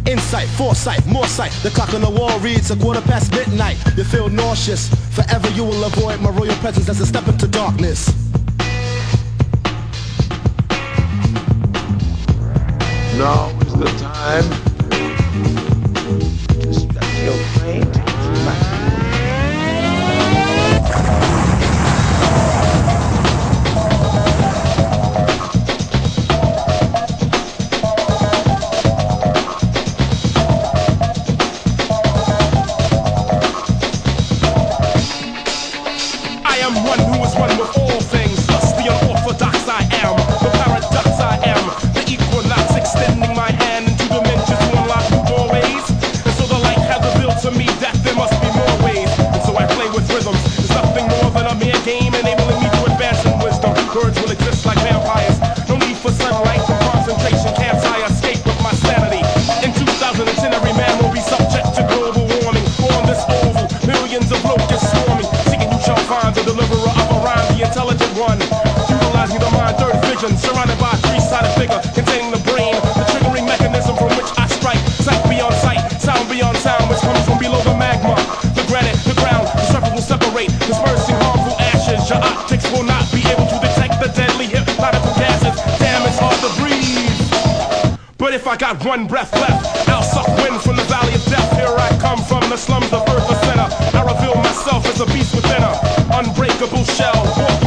Insight, 0.07 0.47
foresight, 0.47 1.05
more 1.07 1.27
sight. 1.27 1.51
The 1.61 1.71
clock 1.71 1.93
on 1.93 1.99
the 1.99 2.09
wall 2.09 2.39
reads 2.39 2.71
a 2.71 2.77
quarter 2.77 3.01
past 3.01 3.33
midnight. 3.33 3.75
You 3.97 4.05
feel 4.05 4.29
nauseous. 4.29 4.87
Forever 5.13 5.49
you 5.49 5.65
will 5.65 5.83
avoid 5.83 6.21
my 6.21 6.29
royal 6.29 6.55
presence 6.63 6.87
as 6.87 7.01
a 7.01 7.05
step 7.05 7.27
into 7.27 7.49
darkness. 7.49 8.20
Now 13.18 13.49
is 13.59 13.76
the 13.76 13.86
time 13.97 14.70
vision, 70.22 70.38
surrounded 70.38 70.78
by 70.80 70.91
a 70.91 70.97
three-sided 70.97 71.53
figure 71.57 71.80
containing 71.93 72.32
the 72.32 72.41
brain, 72.49 72.74
the 72.74 73.05
triggering 73.09 73.45
mechanism 73.45 73.95
from 73.97 74.09
which 74.17 74.30
I 74.38 74.45
strike. 74.47 74.78
Sight 75.01 75.22
beyond 75.30 75.53
sight, 75.55 75.82
sound 76.01 76.30
beyond 76.30 76.57
sound, 76.57 76.89
which 76.89 77.01
comes 77.01 77.24
from 77.26 77.39
below 77.39 77.61
the 77.61 77.74
magma, 77.74 78.15
the 78.53 78.63
granite, 78.69 78.97
the 79.05 79.17
ground. 79.17 79.47
The 79.47 79.65
surface 79.74 79.93
will 79.93 80.05
separate, 80.05 80.51
dispersing 80.67 81.17
harmful 81.26 81.57
ashes. 81.59 82.09
Your 82.09 82.22
optics 82.22 82.69
will 82.72 82.84
not 82.84 83.05
be 83.11 83.22
able 83.34 83.47
to 83.49 83.57
detect 83.61 83.97
the 84.01 84.09
deadly 84.13 84.45
hypnotic 84.45 85.01
gases. 85.17 85.57
Damn, 85.80 86.05
it's 86.05 86.19
hard 86.19 86.38
to 86.45 86.51
breathe. 86.61 87.97
But 88.17 88.34
if 88.34 88.45
I 88.45 88.55
got 88.55 88.84
one 88.86 89.07
breath 89.07 89.34
left, 89.34 89.89
I'll 89.89 90.03
suck 90.03 90.28
wind 90.38 90.61
from 90.61 90.76
the 90.76 90.86
valley 90.86 91.15
of 91.15 91.26
death. 91.26 91.49
Here 91.57 91.74
I 91.74 91.89
come 91.97 92.22
from 92.22 92.41
the 92.49 92.57
slums 92.57 92.93
of 92.93 93.01
earth, 93.09 93.28
the 93.28 93.38
center. 93.41 93.67
I 93.97 94.01
reveal 94.05 94.36
myself 94.36 94.86
as 94.86 95.01
a 95.01 95.07
beast 95.07 95.34
within 95.34 95.63
a 95.63 95.74
unbreakable 96.13 96.86
shell. 96.86 97.61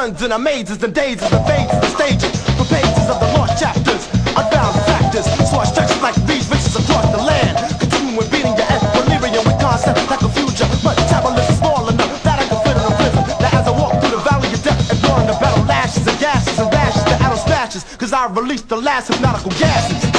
Stuns 0.00 0.22
and 0.22 0.32
amazes 0.32 0.82
and 0.82 0.94
dazes 0.94 1.30
and 1.30 1.44
fades 1.44 1.76
the 1.76 1.88
stages. 1.92 2.32
For 2.56 2.64
pages 2.72 3.04
of 3.12 3.20
the 3.20 3.28
lost 3.36 3.60
chapters, 3.60 4.08
unbound 4.32 4.72
factors. 4.88 5.28
I 5.28 5.64
stretch 5.68 5.92
like 6.00 6.14
these 6.24 6.48
riches 6.48 6.72
across 6.72 7.04
the 7.12 7.20
land. 7.20 7.60
Continuing 7.78 8.24
beating 8.32 8.56
your 8.56 8.64
head, 8.64 8.80
delirium 8.96 9.44
with 9.44 9.60
concepts 9.60 10.08
like 10.08 10.22
a 10.22 10.30
future. 10.32 10.64
But 10.82 10.96
metabolism 10.96 11.54
small 11.56 11.86
enough 11.86 12.22
that 12.24 12.40
I 12.40 12.48
can 12.48 12.56
fit 12.64 12.80
in 12.80 12.84
a 12.88 12.96
prison. 12.96 13.24
Now 13.44 13.60
as 13.60 13.68
I 13.68 13.72
walk 13.76 14.00
through 14.00 14.16
the 14.16 14.24
valley 14.24 14.48
of 14.48 14.62
death, 14.64 14.80
ignoring 14.88 15.26
the 15.26 15.36
battle 15.36 15.64
lashes 15.68 16.08
and 16.08 16.18
gases 16.18 16.58
and 16.58 16.72
rashes, 16.72 17.04
the 17.04 17.16
atom 17.20 17.36
smashes. 17.36 17.84
Cause 18.00 18.14
I 18.14 18.24
release 18.32 18.62
the 18.62 18.80
last 18.80 19.12
hypnotical 19.12 19.52
gases. 19.60 20.09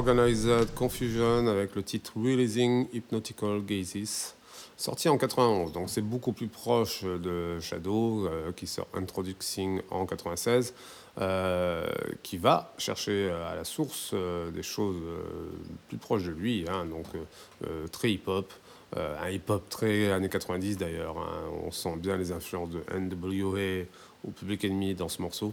Organized 0.00 0.72
Confusion 0.74 1.46
avec 1.46 1.74
le 1.74 1.82
titre 1.82 2.12
Releasing 2.16 2.88
Hypnotical 2.94 3.60
Gazes, 3.62 4.34
sorti 4.78 5.10
en 5.10 5.18
91. 5.18 5.72
Donc 5.72 5.90
c'est 5.90 6.00
beaucoup 6.00 6.32
plus 6.32 6.48
proche 6.48 7.04
de 7.04 7.60
Shadow, 7.60 8.26
euh, 8.26 8.50
qui 8.52 8.66
sort 8.66 8.88
Introducing 8.94 9.82
en 9.90 10.06
96, 10.06 10.72
euh, 11.20 11.86
qui 12.22 12.38
va 12.38 12.72
chercher 12.78 13.28
euh, 13.30 13.52
à 13.52 13.54
la 13.54 13.64
source 13.64 14.14
des 14.54 14.62
choses 14.62 15.02
plus 15.88 15.98
proches 15.98 16.24
de 16.24 16.30
lui, 16.30 16.64
hein, 16.66 16.86
donc 16.86 17.04
très 17.92 18.12
hip-hop. 18.12 18.50
un 18.96 19.28
hip-hop 19.28 19.68
très 19.68 20.10
années 20.12 20.30
90 20.30 20.78
d'ailleurs. 20.78 21.18
hein. 21.18 21.50
On 21.62 21.70
sent 21.70 21.96
bien 21.98 22.16
les 22.16 22.32
influences 22.32 22.70
de 22.70 22.82
NWA 22.98 23.84
ou 24.24 24.30
Public 24.30 24.64
Enemy 24.64 24.94
dans 24.94 25.08
ce 25.08 25.22
morceau. 25.22 25.52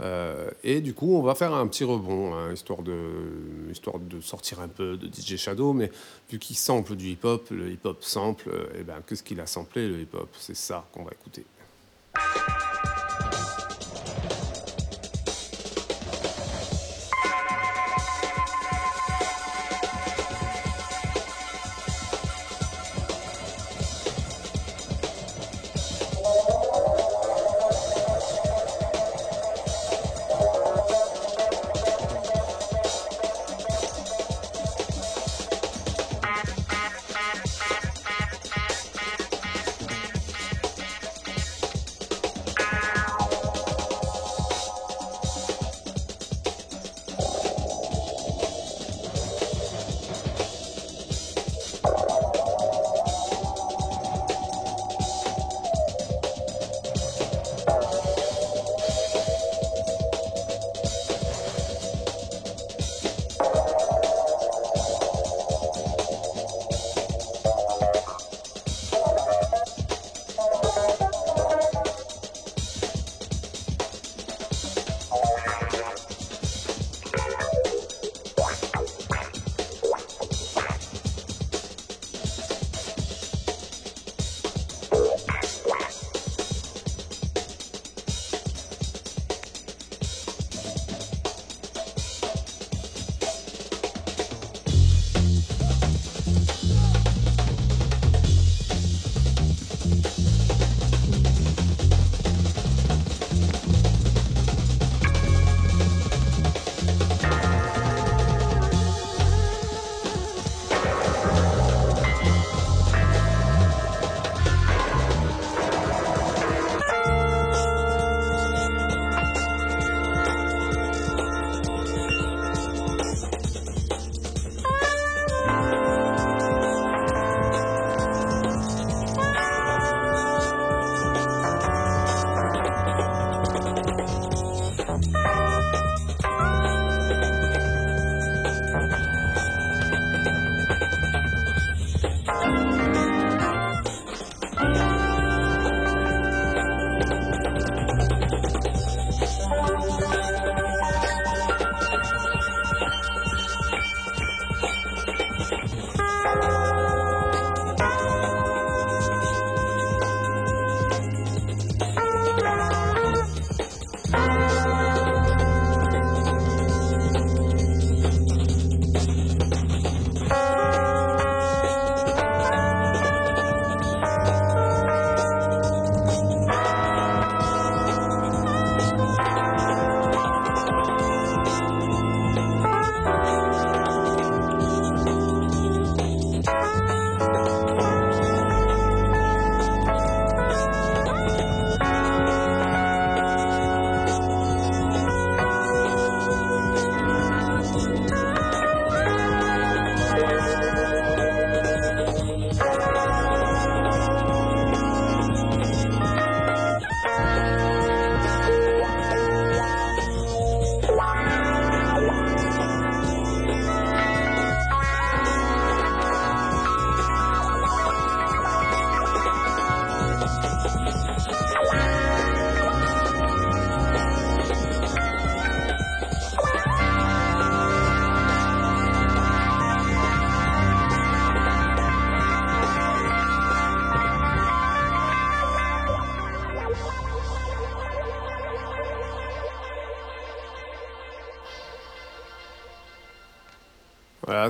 Euh, 0.00 0.50
et 0.64 0.80
du 0.80 0.94
coup, 0.94 1.16
on 1.16 1.22
va 1.22 1.34
faire 1.34 1.54
un 1.54 1.66
petit 1.66 1.84
rebond, 1.84 2.34
hein, 2.34 2.52
histoire, 2.52 2.82
de, 2.82 2.96
histoire 3.70 3.98
de 3.98 4.20
sortir 4.20 4.60
un 4.60 4.68
peu 4.68 4.96
de 4.96 5.06
DJ 5.06 5.36
Shadow. 5.36 5.72
Mais 5.72 5.90
vu 6.30 6.38
qu'il 6.38 6.56
sample 6.56 6.96
du 6.96 7.08
hip-hop, 7.10 7.48
le 7.50 7.70
hip-hop 7.70 8.02
sample, 8.02 8.50
et 8.78 8.82
ben, 8.82 9.02
qu'est-ce 9.06 9.22
qu'il 9.22 9.40
a 9.40 9.46
samplé 9.46 9.88
le 9.88 10.00
hip-hop? 10.00 10.28
C'est 10.38 10.56
ça 10.56 10.86
qu'on 10.92 11.04
va 11.04 11.12
écouter. 11.12 11.44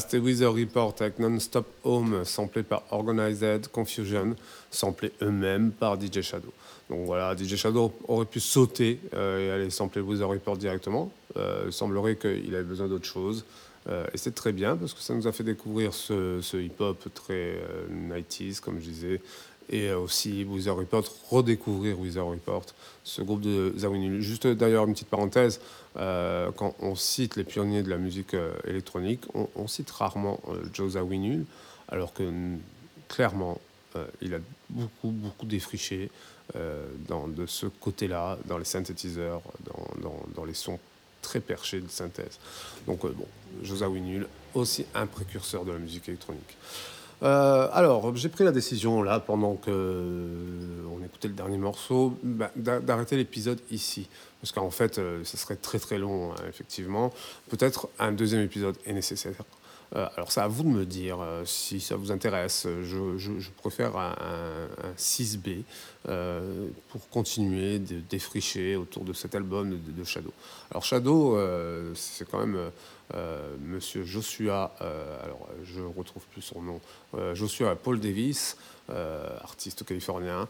C'était 0.09 0.25
Wither 0.25 0.51
Report 0.51 0.95
avec 1.01 1.19
Non-Stop 1.19 1.67
Home, 1.85 2.25
samplé 2.25 2.63
par 2.63 2.83
Organized 2.93 3.69
Confusion, 3.69 4.37
samplé 4.71 5.13
eux-mêmes 5.21 5.71
par 5.71 6.01
DJ 6.01 6.23
Shadow. 6.23 6.51
Donc 6.89 7.05
voilà, 7.05 7.37
DJ 7.37 7.57
Shadow 7.57 7.93
aurait 8.07 8.25
pu 8.25 8.41
sauter 8.41 9.01
euh, 9.13 9.39
et 9.39 9.51
aller 9.51 9.69
sampler 9.69 10.01
Wither 10.01 10.25
Report 10.25 10.57
directement. 10.57 11.13
Euh, 11.37 11.65
il 11.67 11.75
semblerait 11.75 12.17
qu'il 12.17 12.55
avait 12.55 12.65
besoin 12.65 12.89
d'autre 12.89 13.05
chose. 13.05 13.45
Euh, 13.91 14.07
et 14.15 14.17
c'est 14.17 14.35
très 14.35 14.53
bien 14.53 14.79
parce 14.79 14.95
que 14.95 15.01
ça 15.03 15.13
nous 15.13 15.27
a 15.27 15.33
fait 15.33 15.45
découvrir 15.45 15.93
ce, 15.93 16.41
ce 16.41 16.57
hip-hop 16.57 17.07
très 17.13 17.61
90s, 17.93 18.61
comme 18.61 18.81
je 18.81 18.85
disais, 18.85 19.21
et 19.71 19.93
aussi 19.93 20.45
Wither 20.45 20.71
Report, 20.71 21.05
redécouvrir 21.31 21.99
Wither 21.99 22.21
Report, 22.21 22.65
ce 23.05 23.23
groupe 23.23 23.41
de 23.41 23.75
Zawinul. 23.77 24.21
Juste 24.21 24.47
d'ailleurs, 24.47 24.87
une 24.87 24.95
petite 24.95 25.09
parenthèse, 25.09 25.61
euh, 25.97 26.51
quand 26.53 26.75
on 26.81 26.95
cite 26.95 27.37
les 27.37 27.45
pionniers 27.45 27.83
de 27.83 27.91
la 27.91 27.99
musique 27.99 28.35
euh, 28.35 28.53
électronique, 28.67 29.25
on, 29.35 29.67
cite 29.67 29.91
rarement 29.91 30.41
euh, 30.49 30.63
Joe 30.73 30.93
Zawinul, 30.93 31.45
alors 31.89 32.13
que 32.13 32.25
clairement, 33.09 33.61
il 34.21 34.33
a 34.35 34.39
beaucoup, 34.71 35.11
beaucoup 35.11 35.47
défriché 35.47 36.09
dans, 37.09 37.27
de 37.27 37.47
ce 37.47 37.67
côté-là, 37.67 38.39
dans 38.45 38.57
les 38.57 38.65
synthétiseurs, 38.65 39.43
dans, 39.65 40.15
dans, 40.37 40.45
les 40.45 40.55
sons 40.55 40.79
très 41.21 41.41
perchés 41.41 41.81
de 41.81 41.89
synthèse. 41.89 42.39
Donc, 42.87 43.01
bon, 43.01 43.27
Joe 43.63 43.79
Zawinul, 43.79 44.29
aussi 44.55 44.85
un 44.95 45.07
précurseur 45.07 45.65
de 45.65 45.73
la 45.73 45.79
musique 45.79 46.09
électronique. 46.09 46.57
Euh, 47.23 47.69
alors, 47.73 48.15
j'ai 48.17 48.29
pris 48.29 48.45
la 48.45 48.53
décision, 48.53 49.03
là, 49.03 49.21
pendant 49.21 49.55
que 49.55 49.71
euh, 49.71 50.83
on 50.93 51.05
écoutait 51.05 51.29
le 51.29 51.35
dernier 51.35 51.59
morceau, 51.59 52.17
bah, 52.23 52.51
d'arrêter 52.57 53.17
l'épisode 53.17 53.61
ici. 53.71 54.09
Parce 54.41 54.53
qu'en 54.53 54.71
fait, 54.71 54.99
euh, 54.99 55.25
serait 55.25 55.57
très 55.57 55.79
très 55.79 55.99
long, 55.99 56.33
hein, 56.33 56.37
effectivement. 56.49 57.13
Peut-être 57.49 57.89
un 57.99 58.13
deuxième 58.13 58.43
épisode 58.43 58.77
est 58.87 58.93
nécessaire. 58.93 59.35
alors, 59.93 60.31
c'est 60.31 60.41
à 60.41 60.49
vous 60.49 60.63
de 60.63 60.69
me 60.69 60.85
dire 60.85 61.19
si 61.45 61.81
ça 61.81 61.97
vous 61.97 62.13
intéresse. 62.13 62.69
Je, 62.83 63.51
préfère 63.57 63.97
un, 63.97 64.69
6B 64.97 65.63
pour 66.91 67.09
continuer 67.09 67.79
de 67.79 68.01
défricher 68.09 68.77
autour 68.77 69.05
de 69.05 69.13
cet 69.13 69.35
album 69.35 69.71
de, 69.71 69.91
de 69.91 70.05
Shadow. 70.05 70.33
Alors, 70.71 70.85
Shadow, 70.85 71.37
c'est 71.95 72.29
quand 72.31 72.39
même 72.39 72.57
euh, 72.57 72.71
monsieur 73.61 74.05
Joshua, 74.05 74.75
euh, 74.81 75.25
alors 75.25 75.49
je 75.65 75.81
retrouve 75.81 76.27
plus 76.27 76.43
son 76.43 76.63
nom, 76.63 76.81
euh, 77.15 77.35
Joshua 77.35 77.75
Paul 77.77 78.01
Davis, 78.01 78.57
artiste 79.43 79.85
californien, 79.85 80.49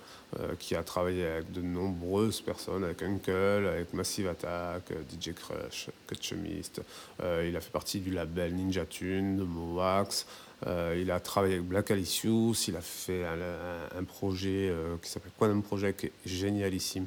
qui 0.61 0.77
a 0.77 0.85
travaillé 0.85 1.27
avec 1.27 1.51
de 1.51 1.61
nombreuses 1.61 2.41
personnes, 2.41 2.85
avec 2.85 3.03
Uncle, 3.03 3.67
avec 3.67 3.93
Massive 3.93 4.29
Attack, 4.29 4.93
DJ 5.11 5.35
Crush, 5.35 5.89
Kutchemist. 6.07 6.81
il 7.21 7.57
a 7.57 7.61
fait 7.61 7.73
partie 7.73 7.99
du 7.99 8.13
label 8.13 8.55
Ninja 8.55 8.87
Tune, 8.87 9.39
de 9.39 9.43
Mowax. 9.43 10.25
il 10.65 11.11
a 11.11 11.19
travaillé 11.19 11.55
avec 11.55 11.67
Black 11.67 11.91
Alicious, 11.91 12.55
il 12.69 12.77
a 12.77 12.81
fait 12.81 13.25
un, 13.27 14.05
projet 14.05 14.73
qui 15.03 15.11
s'appelle 15.11 15.33
Quantum 15.37 15.65
Project, 15.65 15.99
qui 15.99 16.07
est 16.07 16.13
génialissime, 16.25 17.07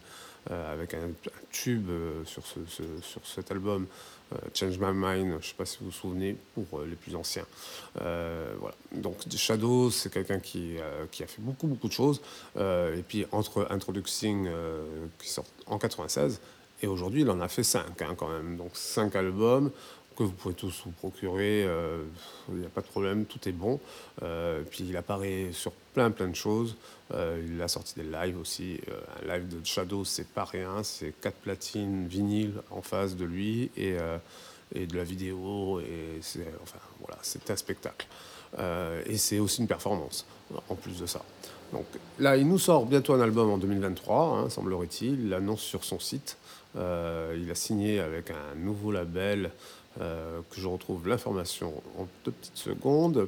avec 0.49 0.95
un, 0.95 1.11
tube 1.49 1.89
sur, 2.25 2.45
ce, 2.45 2.59
sur 3.01 3.25
cet 3.25 3.51
album 3.51 3.87
euh, 3.87 4.20
Change 4.53 4.77
My 4.77 4.93
Mind, 4.93 5.31
je 5.31 5.35
ne 5.35 5.41
sais 5.41 5.53
pas 5.57 5.65
si 5.65 5.77
vous 5.79 5.85
vous 5.85 5.91
souvenez, 5.91 6.35
pour 6.53 6.79
euh, 6.79 6.85
les 6.85 6.95
plus 6.95 7.15
anciens. 7.15 7.45
Euh, 8.01 8.53
voilà. 8.59 8.75
Donc 8.93 9.17
Shadow, 9.35 9.89
c'est 9.91 10.11
quelqu'un 10.11 10.39
qui, 10.39 10.75
qui, 11.11 11.23
a 11.23 11.27
fait 11.27 11.41
beaucoup, 11.41 11.67
beaucoup 11.67 11.87
de 11.87 11.93
choses. 11.93 12.21
et 12.57 13.03
puis 13.07 13.25
entre 13.31 13.67
Introducing, 13.69 14.47
qui 15.19 15.29
sort 15.29 15.45
en 15.65 15.77
96, 15.77 16.39
et 16.83 16.87
aujourd'hui, 16.87 17.21
il 17.21 17.29
en 17.29 17.39
a 17.41 17.47
fait 17.47 17.63
5 17.63 18.01
hein, 18.01 18.15
quand 18.17 18.29
même. 18.29 18.57
Donc 18.57 18.71
5 18.73 19.15
albums 19.15 19.71
que 20.17 20.23
vous 20.23 20.31
pouvez 20.31 20.55
tous 20.55 20.83
vous 20.85 20.91
procurer. 20.91 21.67
Il 22.49 22.55
n'y 22.55 22.65
a 22.65 22.69
pas 22.69 22.81
de 22.81 22.87
problème, 22.87 23.25
tout 23.25 23.47
est 23.47 23.53
bon. 23.53 23.79
puis 24.69 24.85
il 24.89 24.97
apparaît 24.97 25.49
sur 25.51 25.71
plein, 25.93 26.11
plein 26.11 26.27
de 26.27 26.35
choses. 26.35 26.75
Il 27.13 27.61
a 27.61 27.67
sorti 27.67 27.95
des 27.95 28.03
lives 28.03 28.37
aussi. 28.39 28.79
un 29.21 29.33
live 29.33 29.47
de 29.47 29.65
Shadow, 29.65 30.05
c'est 30.05 30.27
pas 30.27 30.45
rien. 30.45 30.83
C'est 30.83 31.13
4 31.21 31.35
platines 31.35 32.07
vinyle 32.07 32.53
en 32.69 32.81
face 32.81 33.15
de 33.15 33.25
lui. 33.25 33.69
Et, 33.77 33.95
et 34.73 34.85
de 34.85 34.95
la 34.95 35.03
vidéo. 35.03 35.79
Et 35.81 36.19
c'est 36.21 36.47
enfin, 36.61 36.79
voilà, 36.99 37.17
un 37.19 37.55
spectacle. 37.55 38.07
et 39.05 39.17
c'est 39.17 39.39
aussi 39.39 39.61
une 39.61 39.67
performance, 39.67 40.25
en 40.69 40.75
plus 40.75 40.99
de 40.99 41.05
ça. 41.05 41.21
Donc 41.73 41.85
là, 42.19 42.37
il 42.37 42.47
nous 42.47 42.59
sort 42.59 42.85
bientôt 42.85 43.13
un 43.13 43.21
album 43.21 43.49
en 43.49 43.57
2023, 43.57 44.25
hein, 44.25 44.49
semblerait-il. 44.49 45.19
Il 45.21 45.29
l'annonce 45.29 45.61
sur 45.61 45.83
son 45.83 45.99
site. 45.99 46.37
il 46.75 47.49
a 47.51 47.55
signé 47.55 47.99
avec 47.99 48.31
un 48.31 48.55
nouveau 48.55 48.91
label 48.91 49.51
euh, 49.99 50.39
que 50.49 50.61
je 50.61 50.67
retrouve 50.67 51.09
l'information 51.09 51.73
en 51.97 52.07
deux 52.23 52.31
petites 52.31 52.55
secondes, 52.55 53.27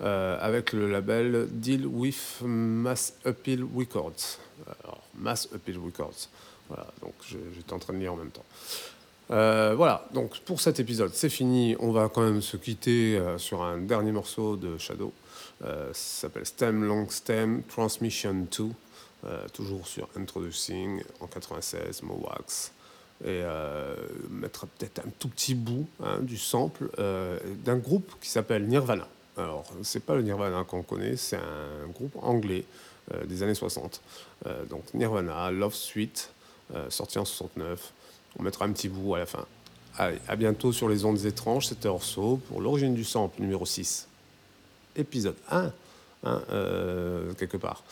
euh, 0.00 0.38
avec 0.40 0.72
le 0.72 0.90
label 0.90 1.48
Deal 1.50 1.86
with 1.86 2.40
Mass 2.42 3.14
Appeal 3.24 3.64
Records. 3.74 4.38
Alors, 4.82 5.02
Mass 5.14 5.48
Appeal 5.54 5.78
Records. 5.78 6.28
Voilà, 6.68 6.86
donc 7.00 7.14
j'étais 7.54 7.72
en 7.72 7.78
train 7.78 7.92
de 7.94 7.98
lire 7.98 8.12
en 8.12 8.16
même 8.16 8.30
temps. 8.30 8.44
Euh, 9.30 9.74
voilà, 9.76 10.06
donc 10.14 10.38
pour 10.40 10.60
cet 10.60 10.80
épisode, 10.80 11.12
c'est 11.14 11.28
fini. 11.28 11.76
On 11.78 11.92
va 11.92 12.08
quand 12.08 12.22
même 12.22 12.42
se 12.42 12.56
quitter 12.56 13.20
sur 13.38 13.62
un 13.62 13.78
dernier 13.78 14.12
morceau 14.12 14.56
de 14.56 14.78
Shadow. 14.78 15.12
ça 15.60 15.92
s'appelle 15.92 16.46
Stem 16.46 16.84
Long 16.84 17.08
Stem 17.08 17.62
Transmission 17.64 18.46
2, 18.58 18.64
toujours 19.52 19.86
sur 19.86 20.08
Introducing 20.16 21.02
en 21.20 21.26
96, 21.26 22.02
Mowax 22.02 22.72
et 23.24 23.40
euh, 23.42 23.94
mettre 24.30 24.66
peut-être 24.66 25.00
un 25.00 25.10
tout 25.18 25.28
petit 25.28 25.54
bout 25.54 25.86
hein, 26.02 26.18
du 26.20 26.36
sample 26.36 26.90
euh, 26.98 27.38
d'un 27.64 27.76
groupe 27.76 28.12
qui 28.20 28.28
s'appelle 28.28 28.66
Nirvana. 28.66 29.08
Alors, 29.36 29.64
c'est 29.82 30.04
pas 30.04 30.14
le 30.14 30.22
Nirvana 30.22 30.64
qu'on 30.64 30.82
connaît, 30.82 31.16
c'est 31.16 31.36
un 31.36 31.88
groupe 31.92 32.16
anglais 32.22 32.64
euh, 33.12 33.24
des 33.26 33.42
années 33.42 33.54
60. 33.54 34.00
donc 34.68 34.82
Nirvana, 34.94 35.50
Love 35.50 35.74
Suite, 35.74 36.30
sorti 36.88 37.18
en 37.18 37.24
69. 37.24 37.92
On 38.38 38.42
mettra 38.42 38.64
un 38.64 38.72
petit 38.72 38.88
bout 38.88 39.14
à 39.14 39.18
la 39.18 39.26
fin. 39.26 39.46
Allez, 39.98 40.18
à 40.28 40.36
bientôt 40.36 40.72
sur 40.72 40.88
les 40.88 41.04
ondes 41.04 41.24
étranges, 41.24 41.66
c'était 41.66 41.88
Orso 41.88 42.40
pour 42.48 42.60
l'origine 42.60 42.94
du 42.94 43.04
sample 43.04 43.40
numéro 43.40 43.64
6. 43.64 44.08
Épisode 44.96 45.36
1, 45.50 45.72
hein, 46.24 46.42
quelque 47.38 47.56
part. 47.56 47.84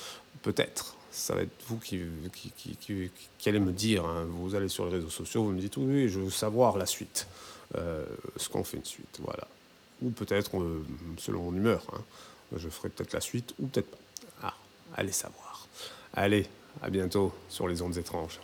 Peut-être 0.43 0.97
ça 1.15 1.35
va 1.35 1.43
être 1.43 1.53
vous 1.69 1.79
qui, 1.79 2.01
allez 3.47 3.61
me 3.61 3.73
dire. 3.73 4.05
Hein. 4.05 4.27
Vous 4.29 4.55
allez 4.55 4.69
sur 4.69 4.87
les 4.87 4.93
réseaux 4.93 5.11
sociaux, 5.11 5.45
vous 5.45 5.53
me 5.53 5.61
dites 5.61 5.77
oui, 5.77 6.09
je 6.09 6.19
veux 6.19 6.31
savoir 6.31 6.77
la 6.77 6.87
suite, 6.87 7.29
euh, 7.77 8.05
ce 8.37 8.49
qu'on 8.49 8.65
fait 8.65 8.79
une 8.79 8.85
suite, 8.85 9.21
voilà. 9.23 9.47
Ou 10.05 10.11
peut-être, 10.11 10.59
euh, 10.59 10.85
selon 11.17 11.45
mon 11.45 11.55
humeur, 11.55 11.83
hein. 11.93 12.01
je 12.57 12.69
ferai 12.69 12.91
peut-être 12.91 13.13
la 13.13 13.21
suite 13.21 13.55
ou 13.59 13.67
peut-être 13.67 13.91
pas. 13.91 13.99
Ah, 14.43 14.55
allez 14.97 15.13
savoir. 15.13 15.67
Allez, 16.13 16.47
à 16.83 16.91
bientôt 16.91 17.33
sur 17.49 17.67
les 17.67 17.81
ondes 17.83 17.97
étranges. 17.97 18.39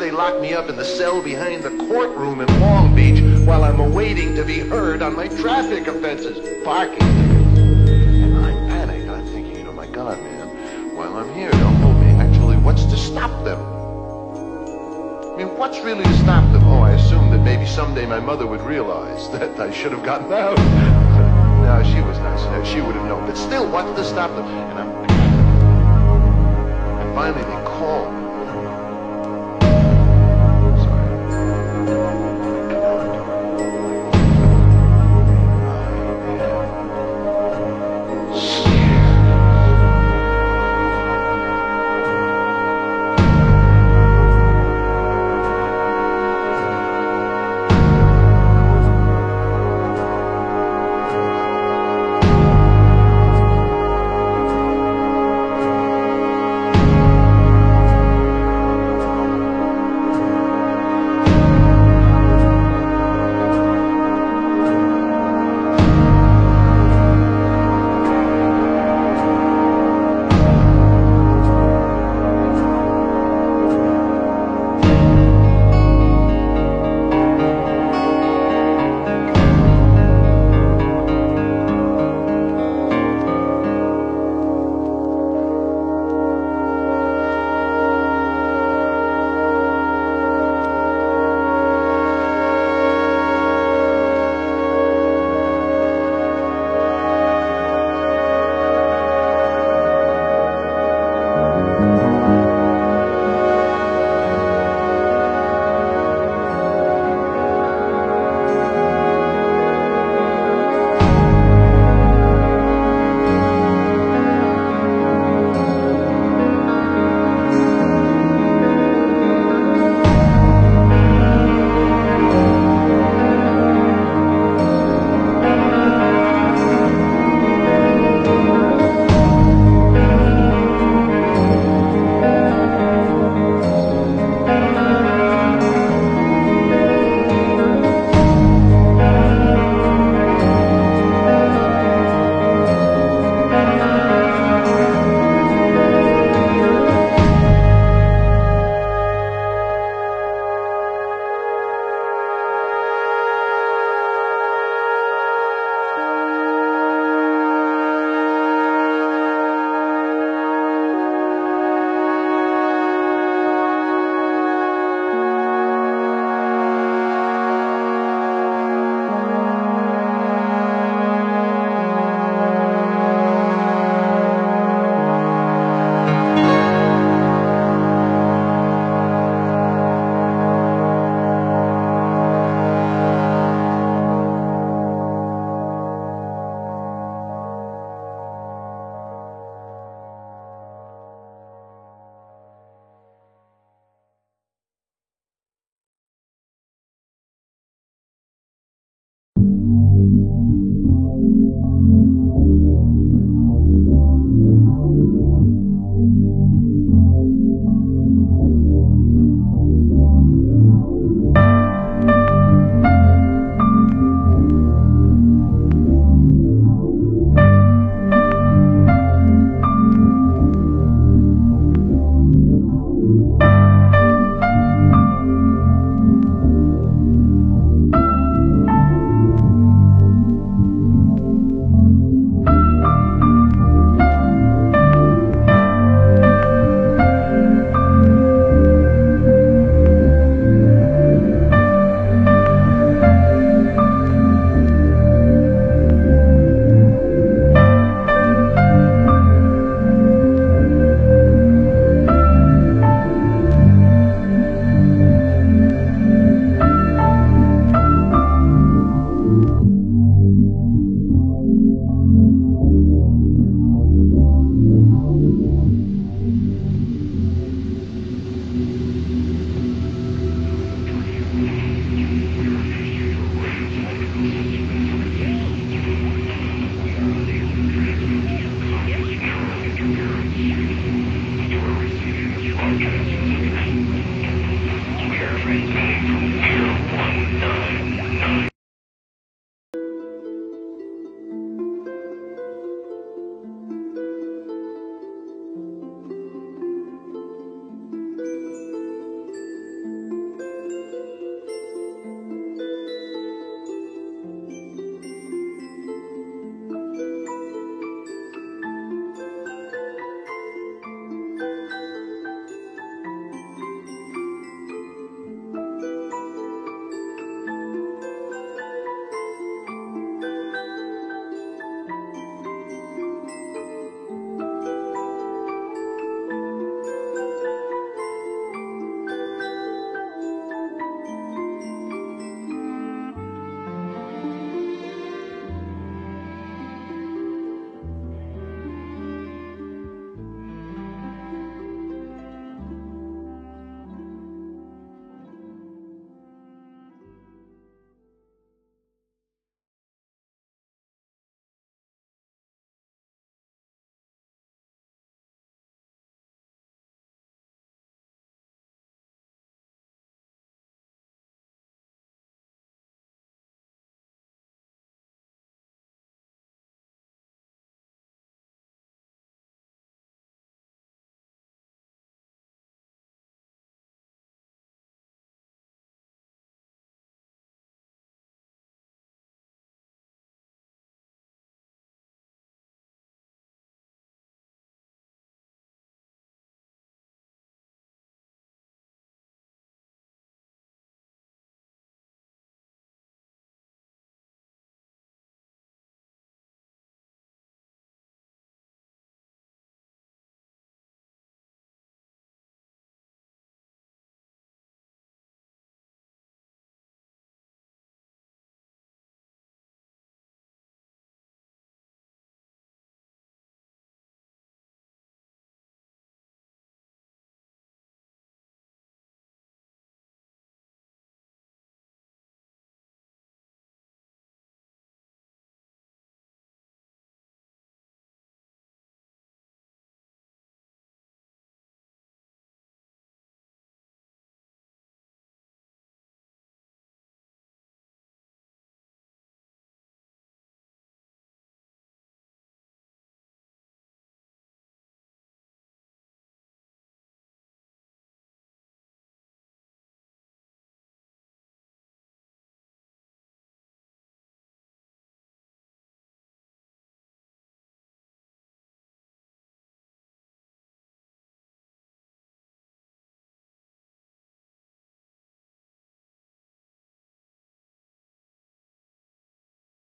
They 0.00 0.10
lock 0.10 0.40
me 0.40 0.54
up 0.54 0.70
in 0.70 0.76
the 0.76 0.84
cell 0.84 1.22
behind 1.22 1.62
the 1.62 1.68
courtroom 1.86 2.40
in 2.40 2.60
Long 2.60 2.94
Beach 2.94 3.20
while 3.46 3.64
I'm 3.64 3.80
awaiting 3.80 4.34
to 4.34 4.42
be 4.46 4.58
heard 4.58 5.02
on 5.02 5.14
my 5.14 5.28
traffic 5.28 5.86
offenses, 5.88 6.64
parking 6.64 6.96
tickets. 6.96 7.58
And 7.58 8.34
I'm 8.38 8.68
panicked. 8.68 9.10
I'm 9.10 9.26
thinking, 9.26 9.56
you 9.56 9.64
know, 9.64 9.74
my 9.74 9.86
God, 9.86 10.18
man, 10.22 10.96
while 10.96 11.14
I'm 11.18 11.30
here, 11.34 11.50
they'll 11.50 11.68
hold 11.82 11.96
me. 11.96 12.12
Actually, 12.12 12.56
what's 12.56 12.86
to 12.86 12.96
stop 12.96 13.44
them? 13.44 13.60
I 15.34 15.36
mean, 15.36 15.54
what's 15.58 15.78
really 15.80 16.04
to 16.04 16.18
stop 16.20 16.50
them? 16.50 16.64
Oh, 16.64 16.80
I 16.80 16.92
assumed 16.92 17.34
that 17.34 17.44
maybe 17.44 17.66
someday 17.66 18.06
my 18.06 18.20
mother 18.20 18.46
would 18.46 18.62
realize 18.62 19.30
that 19.38 19.60
I 19.60 19.70
should 19.70 19.92
have 19.92 20.02
gotten 20.02 20.32
out. 20.32 20.56
no, 21.62 21.82
she 21.84 22.00
was 22.00 22.18
nice. 22.20 22.40
No, 22.44 22.64
she 22.64 22.80
would 22.80 22.94
have 22.94 23.04
known. 23.04 23.26
But 23.26 23.36
still, 23.36 23.70
what's 23.70 23.94
to 24.00 24.04
stop 24.06 24.30
them? 24.30 24.46
And 24.46 24.78
I'm... 24.78 25.10
Finally, 27.14 27.59